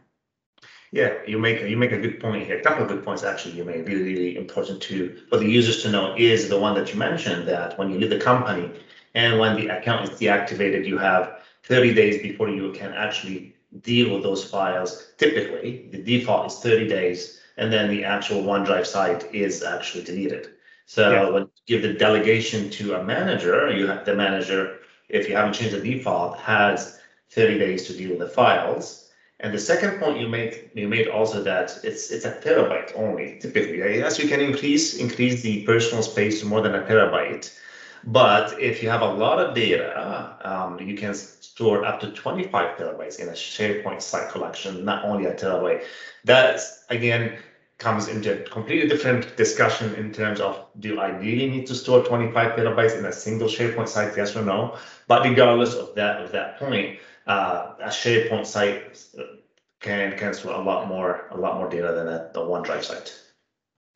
Yeah, 0.91 1.13
you 1.27 1.37
make 1.37 1.61
you 1.61 1.75
make 1.75 1.91
a 1.91 1.97
good 1.97 2.19
point 2.21 2.45
here. 2.45 2.57
A 2.57 2.63
couple 2.63 2.83
of 2.83 2.89
good 2.89 3.03
points 3.03 3.23
actually. 3.23 3.55
You 3.55 3.65
made 3.65 3.87
really 3.87 4.03
really 4.03 4.37
important 4.37 4.81
to 4.83 5.21
for 5.29 5.37
the 5.37 5.47
users 5.47 5.81
to 5.83 5.89
know 5.91 6.15
is 6.15 6.47
the 6.47 6.59
one 6.59 6.73
that 6.75 6.93
you 6.93 6.99
mentioned 6.99 7.47
that 7.47 7.77
when 7.77 7.89
you 7.91 7.99
leave 7.99 8.11
the 8.11 8.19
company 8.19 8.71
and 9.13 9.39
when 9.39 9.55
the 9.55 9.67
account 9.67 10.09
is 10.09 10.17
deactivated, 10.17 10.85
you 10.85 10.97
have 10.97 11.41
30 11.63 11.93
days 11.93 12.21
before 12.21 12.49
you 12.49 12.71
can 12.71 12.93
actually 12.93 13.55
deal 13.81 14.13
with 14.13 14.23
those 14.23 14.49
files. 14.49 15.11
Typically, 15.17 15.89
the 15.91 16.01
default 16.01 16.51
is 16.51 16.59
30 16.59 16.87
days, 16.87 17.41
and 17.57 17.73
then 17.73 17.89
the 17.89 18.03
actual 18.03 18.43
OneDrive 18.43 18.85
site 18.85 19.33
is 19.33 19.63
actually 19.63 20.03
deleted. 20.03 20.54
So 20.85 21.11
yeah. 21.11 21.29
when 21.29 21.49
give 21.65 21.81
the 21.81 21.93
delegation 21.93 22.69
to 22.71 22.95
a 22.95 23.03
manager, 23.03 23.71
you 23.71 23.87
have 23.87 24.05
the 24.05 24.15
manager, 24.15 24.79
if 25.09 25.27
you 25.27 25.35
haven't 25.35 25.53
changed 25.53 25.75
the 25.75 25.81
default, 25.81 26.37
has 26.39 26.99
30 27.31 27.57
days 27.59 27.87
to 27.87 27.93
deal 27.93 28.11
with 28.11 28.19
the 28.19 28.29
files. 28.29 29.09
And 29.39 29.53
the 29.53 29.59
second 29.59 29.99
point 29.99 30.19
you 30.19 30.29
made, 30.29 30.71
you 30.73 30.87
made 30.87 31.07
also 31.07 31.43
that 31.43 31.79
it's 31.83 32.09
it's 32.09 32.23
a 32.23 32.31
terabyte 32.39 32.93
only 32.95 33.37
typically. 33.39 33.77
Yes, 33.97 34.17
you 34.17 34.29
can 34.29 34.39
increase 34.39 34.95
increase 34.95 35.41
the 35.41 35.63
personal 35.65 36.03
space 36.03 36.39
to 36.39 36.45
more 36.45 36.61
than 36.61 36.73
a 36.73 36.83
terabyte, 36.83 37.53
but 38.05 38.57
if 38.61 38.81
you 38.81 38.89
have 38.89 39.01
a 39.01 39.13
lot 39.13 39.39
of 39.39 39.53
data, 39.53 40.37
um, 40.45 40.79
you 40.79 40.95
can 40.95 41.13
store 41.13 41.83
up 41.83 41.99
to 41.99 42.11
25 42.11 42.77
terabytes 42.77 43.19
in 43.19 43.27
a 43.27 43.33
SharePoint 43.33 44.01
site 44.01 44.29
collection, 44.29 44.85
not 44.85 45.03
only 45.03 45.25
a 45.25 45.33
terabyte. 45.33 45.83
That's 46.23 46.85
again 46.89 47.37
comes 47.77 48.07
into 48.07 48.33
a 48.33 48.49
completely 48.49 48.87
different 48.87 49.35
discussion 49.35 49.93
in 49.95 50.11
terms 50.13 50.39
of 50.39 50.65
do 50.79 50.99
I 50.99 51.09
really 51.17 51.49
need 51.49 51.67
to 51.67 51.75
store 51.75 52.03
25 52.03 52.57
petabytes 52.57 52.97
in 52.97 53.05
a 53.05 53.11
single 53.11 53.47
SharePoint 53.47 53.89
site, 53.89 54.15
yes 54.15 54.35
or 54.35 54.43
no? 54.43 54.77
But 55.07 55.23
regardless 55.23 55.75
of 55.75 55.93
that 55.95 56.21
of 56.21 56.31
that 56.31 56.57
point, 56.57 56.99
uh, 57.27 57.73
a 57.79 57.89
SharePoint 57.89 58.45
site 58.45 58.97
can 59.81 60.17
can 60.17 60.33
store 60.33 60.53
a 60.53 60.63
lot 60.63 60.87
more 60.87 61.27
a 61.31 61.37
lot 61.37 61.57
more 61.57 61.69
data 61.69 61.91
than 61.93 62.07
a, 62.07 62.29
the 62.33 62.39
OneDrive 62.39 62.83
site. 62.83 63.13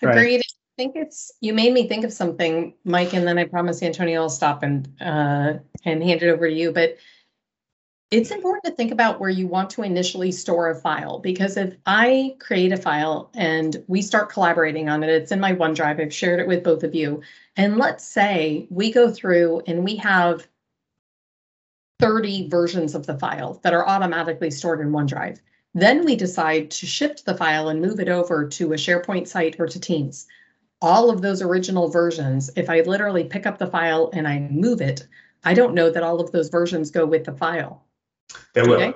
Agreed. 0.01 0.37
Right. 0.37 0.41
I 0.41 0.81
think 0.81 0.95
it's 0.95 1.31
you 1.41 1.53
made 1.53 1.73
me 1.73 1.87
think 1.87 2.05
of 2.05 2.13
something, 2.13 2.73
Mike, 2.85 3.13
and 3.13 3.27
then 3.27 3.37
I 3.37 3.45
promise 3.45 3.83
Antonio 3.83 4.21
I'll 4.21 4.29
stop 4.29 4.63
and 4.63 4.87
uh, 5.01 5.53
and 5.85 6.03
hand 6.03 6.23
it 6.23 6.29
over 6.29 6.47
to 6.47 6.53
you. 6.53 6.71
But 6.71 6.97
it's 8.11 8.31
important 8.31 8.63
to 8.63 8.71
think 8.71 8.91
about 8.91 9.19
where 9.19 9.29
you 9.29 9.45
want 9.45 9.69
to 9.69 9.83
initially 9.83 10.31
store 10.31 10.71
a 10.71 10.75
file 10.75 11.19
because 11.19 11.57
if 11.57 11.75
I 11.85 12.35
create 12.39 12.71
a 12.71 12.77
file 12.77 13.29
and 13.35 13.83
we 13.87 14.01
start 14.01 14.31
collaborating 14.31 14.89
on 14.89 15.03
it, 15.03 15.09
it's 15.09 15.31
in 15.31 15.39
my 15.39 15.53
OneDrive, 15.53 16.01
I've 16.01 16.13
shared 16.13 16.39
it 16.39 16.47
with 16.47 16.63
both 16.63 16.83
of 16.83 16.95
you. 16.95 17.21
And 17.55 17.77
let's 17.77 18.03
say 18.03 18.65
we 18.71 18.91
go 18.91 19.11
through 19.11 19.61
and 19.67 19.83
we 19.83 19.95
have 19.97 20.47
30 21.99 22.49
versions 22.49 22.95
of 22.95 23.05
the 23.05 23.19
file 23.19 23.59
that 23.61 23.75
are 23.75 23.87
automatically 23.87 24.49
stored 24.49 24.81
in 24.81 24.91
OneDrive. 24.91 25.39
Then 25.75 26.03
we 26.03 26.15
decide 26.15 26.71
to 26.71 26.87
shift 26.87 27.25
the 27.25 27.37
file 27.37 27.69
and 27.69 27.79
move 27.79 27.99
it 27.99 28.09
over 28.09 28.47
to 28.47 28.73
a 28.73 28.77
SharePoint 28.77 29.27
site 29.27 29.59
or 29.59 29.67
to 29.67 29.79
Teams. 29.79 30.25
All 30.81 31.11
of 31.11 31.21
those 31.21 31.43
original 31.43 31.89
versions, 31.89 32.49
if 32.55 32.71
I 32.71 32.81
literally 32.81 33.25
pick 33.25 33.45
up 33.45 33.59
the 33.59 33.67
file 33.67 34.09
and 34.13 34.27
I 34.27 34.39
move 34.39 34.81
it, 34.81 35.05
I 35.43 35.53
don't 35.53 35.75
know 35.75 35.91
that 35.91 36.01
all 36.01 36.19
of 36.19 36.31
those 36.31 36.49
versions 36.49 36.89
go 36.89 37.05
with 37.05 37.25
the 37.25 37.33
file. 37.33 37.83
They 38.53 38.61
will. 38.61 38.73
Okay. 38.73 38.93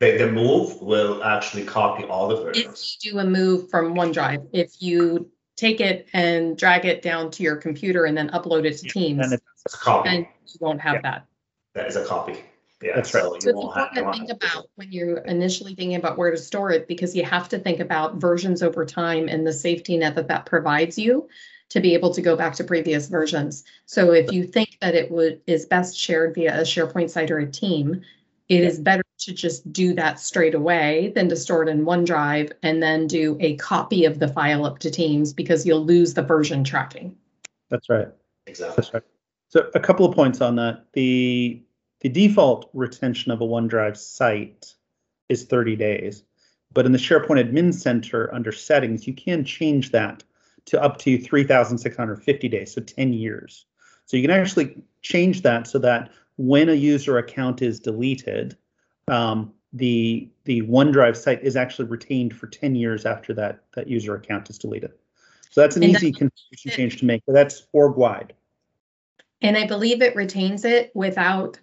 The, 0.00 0.18
the 0.18 0.32
move 0.32 0.80
will 0.82 1.22
actually 1.22 1.64
copy 1.64 2.04
all 2.04 2.28
the 2.28 2.36
versions. 2.36 2.96
If 2.98 3.04
you 3.04 3.12
do 3.12 3.18
a 3.20 3.24
move 3.24 3.70
from 3.70 3.94
OneDrive, 3.94 4.48
if 4.52 4.82
you 4.82 5.30
take 5.56 5.80
it 5.80 6.08
and 6.12 6.58
drag 6.58 6.84
it 6.84 7.00
down 7.00 7.30
to 7.32 7.42
your 7.42 7.56
computer 7.56 8.04
and 8.04 8.16
then 8.16 8.28
upload 8.30 8.64
it 8.64 8.76
to 8.78 8.88
Teams, 8.88 9.20
then 9.20 9.32
it's 9.32 9.74
a 9.74 9.78
copy. 9.78 10.08
and 10.08 10.26
you 10.46 10.58
won't 10.60 10.80
have 10.80 10.94
yeah. 10.94 11.00
that. 11.02 11.26
That 11.74 11.86
is 11.86 11.96
a 11.96 12.04
copy. 12.04 12.40
Yeah, 12.82 12.96
that's 12.96 13.14
right. 13.14 13.22
So, 13.22 13.30
so 13.30 13.36
it's 13.36 13.46
important 13.46 13.94
to 13.94 14.12
think 14.12 14.30
about 14.30 14.66
when 14.74 14.92
you're 14.92 15.18
initially 15.18 15.74
thinking 15.74 15.96
about 15.96 16.18
where 16.18 16.30
to 16.30 16.36
store 16.36 16.70
it 16.70 16.86
because 16.86 17.16
you 17.16 17.24
have 17.24 17.48
to 17.50 17.58
think 17.58 17.80
about 17.80 18.16
versions 18.16 18.62
over 18.62 18.84
time 18.84 19.28
and 19.28 19.46
the 19.46 19.52
safety 19.52 19.96
net 19.96 20.16
that 20.16 20.28
that 20.28 20.44
provides 20.44 20.98
you 20.98 21.28
to 21.70 21.80
be 21.80 21.94
able 21.94 22.12
to 22.12 22.20
go 22.20 22.36
back 22.36 22.54
to 22.54 22.64
previous 22.64 23.08
versions. 23.08 23.64
So 23.86 24.12
if 24.12 24.32
you 24.32 24.44
think 24.44 24.76
that 24.80 24.94
it 24.94 25.10
would 25.10 25.40
is 25.46 25.66
best 25.66 25.96
shared 25.96 26.34
via 26.34 26.60
a 26.60 26.62
SharePoint 26.62 27.10
site 27.10 27.30
or 27.30 27.38
a 27.38 27.50
team, 27.50 28.02
it 28.48 28.62
is 28.62 28.78
better 28.78 29.02
to 29.20 29.32
just 29.32 29.72
do 29.72 29.94
that 29.94 30.20
straight 30.20 30.54
away 30.54 31.12
than 31.14 31.28
to 31.28 31.36
store 31.36 31.62
it 31.62 31.68
in 31.68 31.84
OneDrive 31.84 32.52
and 32.62 32.82
then 32.82 33.06
do 33.06 33.36
a 33.40 33.56
copy 33.56 34.04
of 34.04 34.18
the 34.18 34.28
file 34.28 34.66
up 34.66 34.78
to 34.80 34.90
Teams 34.90 35.32
because 35.32 35.66
you'll 35.66 35.84
lose 35.84 36.14
the 36.14 36.22
version 36.22 36.62
tracking. 36.62 37.16
That's 37.70 37.88
right. 37.88 38.08
Exactly. 38.46 38.76
That's 38.76 38.94
right. 38.94 39.02
So 39.48 39.70
a 39.74 39.80
couple 39.80 40.04
of 40.04 40.14
points 40.14 40.40
on 40.40 40.56
that. 40.56 40.86
The 40.92 41.62
the 42.00 42.08
default 42.10 42.68
retention 42.74 43.32
of 43.32 43.40
a 43.40 43.46
OneDrive 43.46 43.96
site 43.96 44.74
is 45.30 45.44
30 45.44 45.76
days, 45.76 46.22
but 46.74 46.84
in 46.84 46.92
the 46.92 46.98
SharePoint 46.98 47.42
Admin 47.42 47.72
Center 47.72 48.32
under 48.34 48.52
settings, 48.52 49.06
you 49.06 49.14
can 49.14 49.42
change 49.42 49.90
that 49.92 50.22
to 50.66 50.82
up 50.82 50.98
to 50.98 51.16
3,650 51.16 52.48
days, 52.48 52.74
so 52.74 52.82
10 52.82 53.12
years. 53.14 53.64
So 54.04 54.18
you 54.18 54.22
can 54.22 54.30
actually 54.30 54.82
change 55.00 55.42
that 55.42 55.66
so 55.66 55.78
that 55.78 56.10
when 56.36 56.68
a 56.68 56.74
user 56.74 57.18
account 57.18 57.62
is 57.62 57.80
deleted, 57.80 58.56
um, 59.08 59.52
the 59.72 60.28
the 60.44 60.62
OneDrive 60.62 61.16
site 61.16 61.42
is 61.42 61.56
actually 61.56 61.88
retained 61.88 62.34
for 62.34 62.46
10 62.46 62.74
years 62.74 63.04
after 63.04 63.34
that 63.34 63.64
that 63.74 63.88
user 63.88 64.14
account 64.14 64.48
is 64.50 64.58
deleted. 64.58 64.92
So 65.50 65.60
that's 65.60 65.76
an 65.76 65.84
and 65.84 65.92
easy 65.92 66.12
configuration 66.12 66.70
change 66.70 66.98
to 66.98 67.04
make, 67.04 67.22
but 67.26 67.32
that's 67.32 67.66
org 67.72 67.96
wide. 67.96 68.34
And 69.42 69.56
I 69.56 69.66
believe 69.66 70.00
it 70.00 70.16
retains 70.16 70.64
it 70.64 70.90
without 70.94 71.58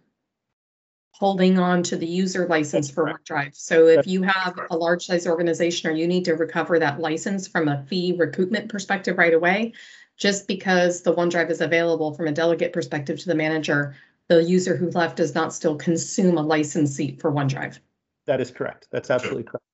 holding 1.14 1.60
on 1.60 1.84
to 1.84 1.96
the 1.96 2.06
user 2.06 2.48
license 2.48 2.90
for 2.90 3.06
OneDrive. 3.06 3.56
So 3.56 3.88
if 3.88 4.08
you 4.08 4.24
have 4.24 4.60
a 4.72 4.76
large 4.76 5.06
size 5.06 5.28
organization 5.28 5.90
or 5.90 5.94
you 5.94 6.08
need 6.08 6.26
to 6.26 6.34
recover 6.34 6.80
that 6.80 7.00
license 7.00 7.48
from 7.48 7.68
a 7.68 7.84
fee 7.84 8.18
recoupment 8.18 8.70
perspective 8.70 9.18
right 9.18 9.34
away, 9.34 9.74
just 10.18 10.48
because 10.48 11.02
the 11.02 11.14
OneDrive 11.14 11.50
is 11.50 11.62
available 11.62 12.14
from 12.14 12.28
a 12.28 12.32
delegate 12.32 12.74
perspective 12.74 13.20
to 13.20 13.28
the 13.28 13.36
manager 13.36 13.96
the 14.32 14.44
user 14.44 14.78
who 14.78 14.90
left 14.92 15.18
does 15.18 15.36
not 15.36 15.54
still 15.54 15.76
consume 15.76 16.38
a 16.38 16.42
license 16.42 16.96
seat 16.96 17.20
for 17.20 17.34
OneDrive. 17.34 17.80
That 18.28 18.40
is 18.40 18.50
correct. 18.50 18.88
That's 18.90 19.10
absolutely 19.10 19.44
correct. 19.44 19.66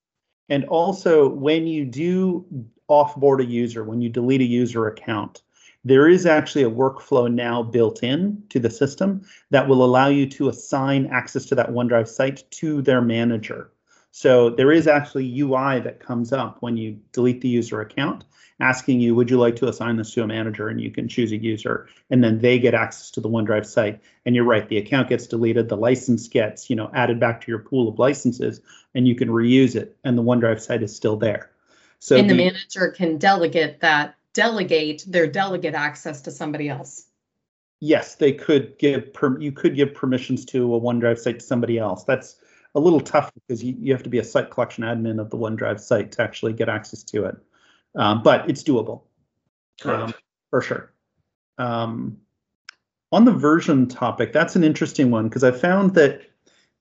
And 0.50 0.66
also, 0.66 1.30
when 1.30 1.68
you 1.68 1.86
do 1.86 2.44
offboard 2.90 3.40
a 3.40 3.46
user, 3.46 3.84
when 3.84 4.02
you 4.02 4.10
delete 4.10 4.42
a 4.42 4.46
user 4.46 4.88
account, 4.88 5.44
there 5.86 6.08
is 6.10 6.26
actually 6.26 6.64
a 6.64 6.72
workflow 6.72 7.32
now 7.32 7.62
built 7.62 8.02
in 8.02 8.42
to 8.50 8.60
the 8.60 8.72
system 8.72 9.22
that 9.52 9.68
will 9.68 9.86
allow 9.86 10.08
you 10.08 10.26
to 10.28 10.50
assign 10.50 11.06
access 11.06 11.46
to 11.46 11.56
that 11.56 11.70
OneDrive 11.70 12.08
site 12.08 12.50
to 12.52 12.82
their 12.82 13.02
manager. 13.02 13.72
So 14.12 14.50
there 14.50 14.72
is 14.72 14.88
actually 14.88 15.40
UI 15.40 15.80
that 15.82 16.00
comes 16.00 16.34
up 16.34 16.58
when 16.62 16.78
you 16.78 17.00
delete 17.12 17.42
the 17.42 17.50
user 17.50 17.82
account 17.82 18.24
asking 18.60 19.00
you, 19.00 19.14
would 19.16 19.30
you 19.30 19.38
like 19.38 19.56
to 19.58 19.68
assign 19.68 19.98
this 19.98 20.14
to 20.14 20.24
a 20.24 20.28
manager? 20.28 20.68
And 20.68 20.82
you 20.82 20.92
can 20.92 21.08
choose 21.08 21.32
a 21.32 21.38
user, 21.38 21.88
and 22.10 22.24
then 22.24 22.40
they 22.40 22.60
get 22.60 22.74
access 22.74 23.12
to 23.12 23.22
the 23.22 23.30
OneDrive 23.30 23.66
site. 23.66 24.02
And 24.26 24.36
you're 24.36 24.46
right, 24.46 24.68
the 24.68 24.78
account 24.78 25.10
gets 25.10 25.28
deleted, 25.28 25.70
the 25.70 25.78
license 25.78 26.28
gets, 26.28 26.70
you 26.70 26.76
know, 26.76 26.90
added 26.94 27.20
back 27.20 27.42
to 27.42 27.52
your 27.52 27.60
pool 27.60 27.88
of 27.88 28.00
licenses, 28.00 28.62
and 28.96 29.08
you 29.08 29.16
can 29.16 29.30
reuse 29.30 29.76
it, 29.76 29.98
and 30.04 30.18
the 30.18 30.24
OneDrive 30.24 30.60
site 30.60 30.84
is 30.84 30.96
still 30.96 31.18
there. 31.18 31.52
So 32.00 32.16
and 32.16 32.30
the, 32.30 32.36
the 32.36 32.44
manager 32.46 32.90
can 32.90 33.18
delegate 33.18 33.82
that, 33.82 34.16
delegate 34.34 35.04
their 35.08 35.28
delegate 35.28 35.74
access 35.74 36.22
to 36.22 36.32
somebody 36.32 36.70
else. 36.70 37.06
Yes, 37.80 38.16
they 38.16 38.34
could 38.34 38.78
give 38.80 39.14
per, 39.14 39.40
you 39.40 39.52
could 39.52 39.76
give 39.76 39.94
permissions 39.94 40.46
to 40.46 40.74
a 40.74 40.80
OneDrive 40.80 41.20
site 41.20 41.40
to 41.40 41.46
somebody 41.46 41.78
else. 41.78 42.04
That's 42.06 42.38
a 42.78 42.80
little 42.80 43.02
tough 43.02 43.34
because 43.34 43.62
you, 43.64 43.76
you 43.80 43.92
have 43.92 44.04
to 44.04 44.10
be 44.10 44.20
a 44.20 44.24
site 44.24 44.52
collection 44.52 44.86
admin 44.86 45.20
of 45.20 45.30
the 45.30 45.38
OneDrive 45.38 45.80
site 45.80 46.14
to 46.14 46.22
actually 46.22 46.54
get 46.54 46.70
access 46.70 47.04
to 47.04 47.26
it 47.26 47.36
um, 47.96 48.22
but 48.24 48.50
it's 48.50 48.64
doable 48.64 49.02
um, 49.86 50.14
for 50.50 50.62
sure. 50.62 50.94
Um, 51.58 52.18
on 53.12 53.26
the 53.26 53.32
version 53.32 53.88
topic, 53.88 54.34
that's 54.34 54.56
an 54.56 54.64
interesting 54.64 55.12
one 55.12 55.28
because 55.28 55.44
I 55.44 55.52
found 55.52 55.96
that 55.96 56.22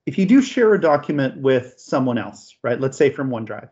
if 0.07 0.19
you 0.19 0.26
do 0.26 0.43
share 0.43 0.75
a 0.75 0.81
document 0.81 1.41
with 1.41 1.75
someone 1.79 2.19
else, 2.19 2.57
right? 2.62 2.81
Let's 2.81 2.97
say 2.97 3.11
from 3.11 3.31
OneDrive, 3.31 3.71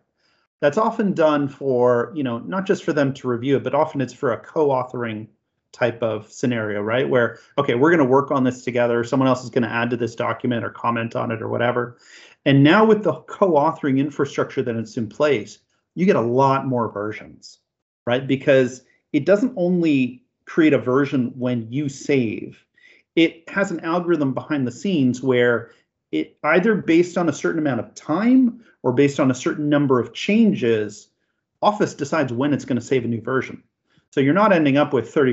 that's 0.60 0.78
often 0.78 1.12
done 1.12 1.48
for, 1.48 2.12
you 2.14 2.22
know, 2.22 2.38
not 2.38 2.66
just 2.66 2.84
for 2.84 2.92
them 2.92 3.12
to 3.14 3.28
review 3.28 3.56
it, 3.56 3.64
but 3.64 3.74
often 3.74 4.00
it's 4.00 4.12
for 4.12 4.32
a 4.32 4.38
co-authoring 4.38 5.28
type 5.74 6.02
of 6.02 6.32
scenario, 6.32 6.80
right? 6.80 7.08
Where, 7.08 7.38
okay, 7.58 7.74
we're 7.74 7.90
going 7.90 7.98
to 7.98 8.10
work 8.10 8.30
on 8.30 8.44
this 8.44 8.62
together. 8.64 9.04
Someone 9.04 9.28
else 9.28 9.44
is 9.44 9.50
going 9.50 9.64
to 9.64 9.68
add 9.68 9.90
to 9.90 9.96
this 9.96 10.14
document 10.14 10.64
or 10.64 10.70
comment 10.70 11.14
on 11.16 11.30
it 11.30 11.42
or 11.42 11.48
whatever. 11.48 11.98
And 12.46 12.62
now 12.62 12.84
with 12.84 13.02
the 13.02 13.14
co-authoring 13.14 13.98
infrastructure 13.98 14.62
that 14.62 14.76
it's 14.76 14.96
in 14.96 15.08
place, 15.08 15.58
you 15.94 16.06
get 16.06 16.16
a 16.16 16.20
lot 16.20 16.66
more 16.66 16.90
versions, 16.90 17.58
right? 18.06 18.26
Because 18.26 18.82
it 19.12 19.26
doesn't 19.26 19.52
only 19.56 20.22
create 20.46 20.72
a 20.72 20.78
version 20.78 21.32
when 21.36 21.70
you 21.70 21.88
save. 21.88 22.64
It 23.16 23.48
has 23.48 23.70
an 23.70 23.80
algorithm 23.80 24.34
behind 24.34 24.66
the 24.66 24.72
scenes 24.72 25.22
where 25.22 25.70
it 26.12 26.36
either 26.44 26.74
based 26.74 27.18
on 27.18 27.28
a 27.28 27.32
certain 27.32 27.58
amount 27.58 27.80
of 27.80 27.94
time 27.94 28.64
or 28.82 28.92
based 28.92 29.18
on 29.18 29.30
a 29.30 29.34
certain 29.34 29.68
number 29.68 29.98
of 29.98 30.12
changes, 30.12 31.08
Office 31.62 31.94
decides 31.94 32.32
when 32.32 32.52
it's 32.52 32.66
going 32.66 32.78
to 32.78 32.84
save 32.84 33.04
a 33.04 33.08
new 33.08 33.22
version. 33.22 33.62
So 34.14 34.20
you're 34.20 34.32
not 34.32 34.52
ending 34.52 34.76
up 34.76 34.92
with 34.92 35.12
30 35.12 35.32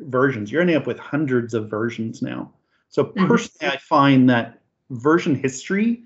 versions, 0.00 0.50
you're 0.50 0.62
ending 0.62 0.76
up 0.76 0.86
with 0.86 0.98
hundreds 0.98 1.52
of 1.52 1.68
versions 1.68 2.22
now. 2.22 2.50
So 2.88 3.04
mm-hmm. 3.04 3.26
personally, 3.26 3.68
mm-hmm. 3.68 3.76
I 3.76 3.78
find 3.78 4.30
that 4.30 4.60
version 4.90 5.34
history 5.34 6.04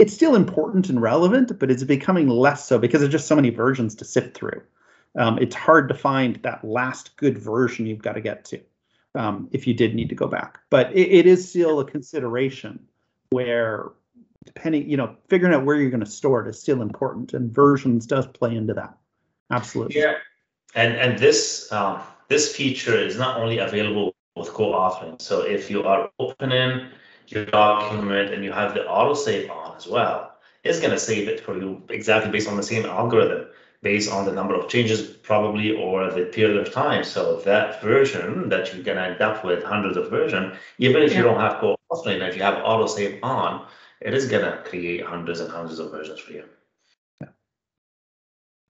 it's 0.00 0.12
still 0.12 0.34
important 0.34 0.88
and 0.88 1.00
relevant, 1.00 1.56
but 1.60 1.70
it's 1.70 1.84
becoming 1.84 2.28
less 2.28 2.66
so 2.66 2.78
because 2.78 3.00
there's 3.00 3.12
just 3.12 3.28
so 3.28 3.36
many 3.36 3.50
versions 3.50 3.94
to 3.94 4.04
sift 4.04 4.36
through 4.36 4.60
um, 5.16 5.38
it's 5.38 5.54
hard 5.54 5.88
to 5.88 5.94
find 5.94 6.36
that 6.42 6.64
last 6.64 7.16
good 7.16 7.38
version 7.38 7.86
you've 7.86 8.02
got 8.02 8.14
to 8.14 8.20
get 8.20 8.44
to 8.46 8.60
um, 9.14 9.48
if 9.52 9.66
you 9.66 9.74
did 9.74 9.94
need 9.94 10.08
to 10.08 10.14
go 10.14 10.26
back. 10.26 10.58
But 10.70 10.92
it, 10.92 11.10
it 11.10 11.26
is 11.26 11.48
still 11.48 11.80
a 11.80 11.84
consideration 11.84 12.80
where 13.30 13.92
depending, 14.44 14.90
you 14.90 14.96
know, 14.96 15.16
figuring 15.28 15.54
out 15.54 15.64
where 15.64 15.76
you're 15.76 15.90
going 15.90 16.04
to 16.04 16.10
store 16.10 16.44
it 16.44 16.50
is 16.50 16.60
still 16.60 16.82
important, 16.82 17.32
and 17.32 17.50
versions 17.54 18.06
does 18.06 18.26
play 18.26 18.54
into 18.56 18.74
that. 18.74 18.96
Absolutely. 19.50 20.00
Yeah, 20.00 20.14
and 20.74 20.94
and 20.94 21.18
this 21.18 21.70
um, 21.72 22.00
this 22.28 22.54
feature 22.54 22.98
is 22.98 23.16
not 23.16 23.40
only 23.40 23.58
available 23.58 24.14
with 24.36 24.48
co-authoring. 24.48 25.20
So 25.20 25.42
if 25.42 25.70
you 25.70 25.84
are 25.84 26.10
opening 26.18 26.88
your 27.28 27.46
document 27.46 28.34
and 28.34 28.44
you 28.44 28.52
have 28.52 28.74
the 28.74 28.80
autosave 28.80 29.48
on 29.50 29.76
as 29.76 29.86
well, 29.86 30.32
it's 30.64 30.80
going 30.80 30.90
to 30.90 30.98
save 30.98 31.28
it 31.28 31.40
for 31.40 31.56
you 31.56 31.82
exactly 31.88 32.30
based 32.30 32.48
on 32.48 32.56
the 32.56 32.62
same 32.62 32.84
algorithm 32.84 33.46
based 33.84 34.10
on 34.10 34.24
the 34.24 34.32
number 34.32 34.54
of 34.54 34.66
changes 34.66 35.02
probably 35.02 35.76
or 35.76 36.10
the 36.10 36.24
period 36.24 36.56
of 36.56 36.72
time. 36.72 37.04
So 37.04 37.36
that 37.42 37.80
version 37.82 38.48
that 38.48 38.72
you're 38.72 38.82
gonna 38.82 39.02
end 39.02 39.20
up 39.20 39.44
with 39.44 39.62
hundreds 39.62 39.96
of 39.96 40.10
version, 40.10 40.56
even 40.78 41.02
if 41.02 41.12
yeah. 41.12 41.18
you 41.18 41.24
don't 41.24 41.38
have 41.38 41.60
co-authoring, 41.60 42.26
if 42.26 42.34
you 42.34 42.42
have 42.42 42.64
autosave 42.64 43.20
on, 43.22 43.66
it 44.00 44.14
is 44.14 44.26
gonna 44.26 44.62
create 44.64 45.04
hundreds 45.04 45.38
and 45.40 45.50
hundreds 45.50 45.78
of 45.78 45.90
versions 45.90 46.18
for 46.18 46.32
you. 46.32 46.44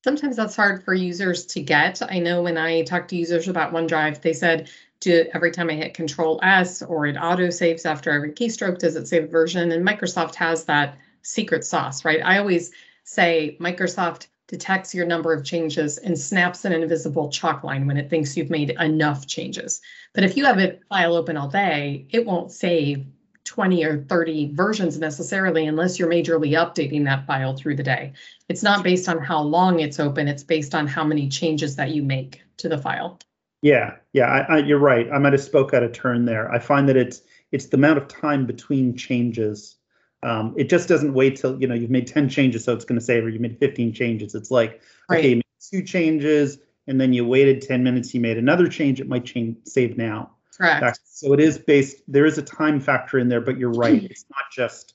Sometimes 0.04 0.36
that's 0.36 0.54
hard 0.54 0.84
for 0.84 0.92
users 0.92 1.46
to 1.46 1.62
get. 1.62 2.02
I 2.02 2.18
know 2.18 2.42
when 2.42 2.58
I 2.58 2.82
talked 2.82 3.08
to 3.08 3.16
users 3.16 3.48
about 3.48 3.72
OneDrive, 3.72 4.20
they 4.20 4.34
said, 4.34 4.68
do 5.00 5.24
every 5.32 5.50
time 5.50 5.70
I 5.70 5.72
hit 5.72 5.94
Control 5.94 6.38
S 6.42 6.82
or 6.82 7.06
it 7.06 7.16
auto 7.16 7.48
saves 7.48 7.86
after 7.86 8.10
every 8.10 8.32
keystroke, 8.32 8.76
does 8.76 8.96
it 8.96 9.08
save 9.08 9.24
a 9.24 9.28
version? 9.28 9.72
And 9.72 9.82
Microsoft 9.82 10.34
has 10.34 10.66
that 10.66 10.98
secret 11.22 11.64
sauce, 11.64 12.04
right? 12.04 12.20
I 12.22 12.36
always 12.36 12.70
say 13.04 13.56
Microsoft 13.58 14.26
detects 14.46 14.94
your 14.94 15.06
number 15.06 15.32
of 15.32 15.42
changes 15.42 15.96
and 15.96 16.18
snaps 16.18 16.66
an 16.66 16.74
invisible 16.74 17.30
chalk 17.30 17.64
line 17.64 17.86
when 17.86 17.96
it 17.96 18.10
thinks 18.10 18.36
you've 18.36 18.50
made 18.50 18.76
enough 18.78 19.26
changes. 19.26 19.80
But 20.12 20.24
if 20.24 20.36
you 20.36 20.44
have 20.44 20.58
a 20.58 20.78
file 20.90 21.14
open 21.14 21.38
all 21.38 21.48
day, 21.48 22.08
it 22.10 22.26
won't 22.26 22.52
save 22.52 23.06
20 23.44 23.84
or 23.84 24.04
30 24.04 24.52
versions 24.52 24.98
necessarily 24.98 25.66
unless 25.66 25.98
you're 25.98 26.08
majorly 26.08 26.50
updating 26.50 27.04
that 27.04 27.26
file 27.26 27.56
through 27.56 27.76
the 27.76 27.82
day. 27.82 28.12
It's 28.48 28.62
not 28.62 28.82
based 28.82 29.08
on 29.08 29.18
how 29.18 29.40
long 29.40 29.80
it's 29.80 30.00
open, 30.00 30.28
it's 30.28 30.42
based 30.42 30.74
on 30.74 30.86
how 30.86 31.04
many 31.04 31.28
changes 31.28 31.76
that 31.76 31.90
you 31.90 32.02
make 32.02 32.42
to 32.58 32.68
the 32.68 32.78
file. 32.78 33.18
Yeah, 33.62 33.96
yeah, 34.12 34.26
I, 34.26 34.56
I, 34.56 34.58
you're 34.58 34.78
right. 34.78 35.10
I 35.10 35.18
might 35.18 35.32
have 35.32 35.42
spoke 35.42 35.72
out 35.72 35.82
of 35.82 35.92
turn 35.92 36.26
there. 36.26 36.50
I 36.52 36.58
find 36.58 36.88
that 36.88 36.96
it's 36.96 37.22
it's 37.52 37.66
the 37.66 37.76
amount 37.76 37.98
of 37.98 38.08
time 38.08 38.46
between 38.46 38.96
changes 38.96 39.76
um, 40.24 40.54
it 40.56 40.70
just 40.70 40.88
doesn't 40.88 41.12
wait 41.12 41.36
till 41.36 41.60
you 41.60 41.66
know 41.68 41.74
you've 41.74 41.90
made 41.90 42.06
10 42.06 42.30
changes, 42.30 42.64
so 42.64 42.72
it's 42.72 42.86
going 42.86 42.98
to 42.98 43.04
say, 43.04 43.18
or 43.18 43.28
you 43.28 43.38
made 43.38 43.58
15 43.58 43.92
changes. 43.92 44.34
It's 44.34 44.50
like 44.50 44.80
right. 45.08 45.18
okay, 45.18 45.42
two 45.70 45.82
changes, 45.82 46.58
and 46.86 46.98
then 46.98 47.12
you 47.12 47.26
waited 47.26 47.60
10 47.60 47.84
minutes, 47.84 48.14
you 48.14 48.20
made 48.20 48.38
another 48.38 48.66
change. 48.66 49.00
It 49.00 49.06
might 49.06 49.26
change 49.26 49.58
save 49.64 49.98
now. 49.98 50.30
Correct. 50.56 51.00
So 51.04 51.32
it 51.32 51.40
is 51.40 51.58
based. 51.58 52.02
There 52.08 52.26
is 52.26 52.38
a 52.38 52.42
time 52.42 52.80
factor 52.80 53.18
in 53.18 53.28
there, 53.28 53.40
but 53.40 53.58
you're 53.58 53.72
right. 53.72 54.02
it's 54.10 54.24
not 54.30 54.50
just 54.52 54.94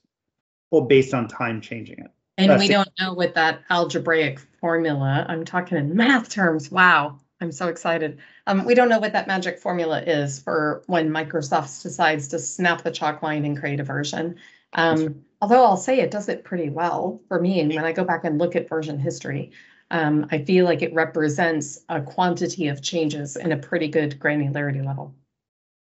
well 0.72 0.82
based 0.82 1.14
on 1.14 1.28
time 1.28 1.62
changing 1.62 2.00
it. 2.00 2.12
And 2.38 2.52
That's 2.52 2.62
we 2.62 2.70
don't 2.70 2.90
know 3.00 3.14
what 3.14 3.36
that 3.36 3.64
algebraic 3.70 4.40
formula. 4.62 5.26
I'm 5.28 5.44
talking 5.44 5.78
in 5.78 5.96
math 5.96 6.30
terms. 6.30 6.72
Wow. 6.72 7.20
I'm 7.42 7.52
so 7.52 7.68
excited. 7.68 8.20
Um, 8.48 8.66
we 8.66 8.76
don't 8.76 8.90
know 8.90 9.00
what 9.00 9.14
that 9.14 9.28
magic 9.28 9.60
formula 9.60 10.02
is 10.02 10.40
for 10.40 10.84
when 10.88 11.10
Microsoft 11.10 11.82
decides 11.84 12.30
to 12.30 12.40
snap 12.40 12.84
the 12.84 12.92
chalk 12.92 13.22
line 13.22 13.46
and 13.46 13.58
create 13.58 13.80
a 13.80 13.84
version. 13.84 14.36
Um, 14.74 15.24
although 15.42 15.64
I'll 15.64 15.78
say 15.78 16.00
it 16.00 16.12
does 16.12 16.30
it 16.30 16.44
pretty 16.44 16.70
well 16.70 17.22
for 17.28 17.40
me. 17.40 17.60
And 17.60 17.74
when 17.74 17.86
I 17.86 17.92
go 17.92 18.04
back 18.04 18.24
and 18.24 18.38
look 18.38 18.56
at 18.56 18.70
version 18.70 19.00
history, 19.00 19.52
um, 19.92 20.28
I 20.32 20.44
feel 20.44 20.66
like 20.66 20.82
it 20.82 20.94
represents 20.94 21.80
a 21.90 22.02
quantity 22.02 22.68
of 22.68 22.82
changes 22.82 23.36
in 23.36 23.52
a 23.52 23.58
pretty 23.58 23.88
good 23.88 24.20
granularity 24.20 24.86
level. 24.86 25.16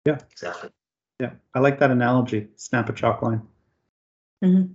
Yeah, 0.06 0.20
exactly. 0.32 0.70
Yeah, 1.20 1.32
I 1.54 1.60
like 1.60 1.80
that 1.80 1.92
analogy. 1.92 2.48
Snap 2.56 2.90
a 2.90 2.94
chalk 2.94 3.22
line. 3.22 3.42
Mm-hmm. 4.44 4.74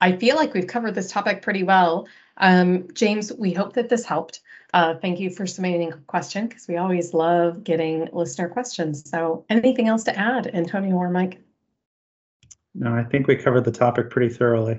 I 0.00 0.16
feel 0.16 0.36
like 0.36 0.54
we've 0.54 0.66
covered 0.66 0.94
this 0.94 1.10
topic 1.10 1.42
pretty 1.42 1.62
well. 1.62 2.08
Um, 2.38 2.88
James, 2.94 3.32
we 3.32 3.52
hope 3.52 3.74
that 3.74 3.90
this 3.90 4.04
helped. 4.04 4.40
Uh, 4.72 4.94
thank 4.94 5.20
you 5.20 5.28
for 5.28 5.46
submitting 5.46 5.92
a 5.92 5.96
question 6.06 6.46
because 6.46 6.66
we 6.68 6.76
always 6.76 7.12
love 7.12 7.64
getting 7.64 8.08
listener 8.12 8.48
questions. 8.48 9.08
So 9.10 9.44
anything 9.50 9.88
else 9.88 10.04
to 10.04 10.18
add, 10.18 10.54
Antonio 10.54 10.94
or 10.94 11.10
Mike? 11.10 11.42
No, 12.74 12.94
I 12.94 13.04
think 13.04 13.26
we 13.26 13.36
covered 13.36 13.64
the 13.64 13.72
topic 13.72 14.08
pretty 14.08 14.32
thoroughly. 14.32 14.78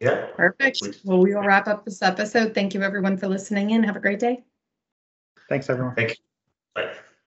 Yeah. 0.00 0.28
Perfect. 0.36 1.00
Well, 1.04 1.18
we 1.18 1.34
will 1.34 1.42
wrap 1.42 1.66
up 1.66 1.84
this 1.84 2.00
episode. 2.00 2.54
Thank 2.54 2.72
you 2.72 2.82
everyone 2.82 3.16
for 3.16 3.26
listening 3.26 3.70
in. 3.70 3.82
Have 3.82 3.96
a 3.96 4.00
great 4.00 4.20
day. 4.20 4.44
Thanks 5.48 5.68
everyone. 5.68 5.94
Thank 5.94 6.10
you. 6.10 6.16
Bye. 6.78 7.07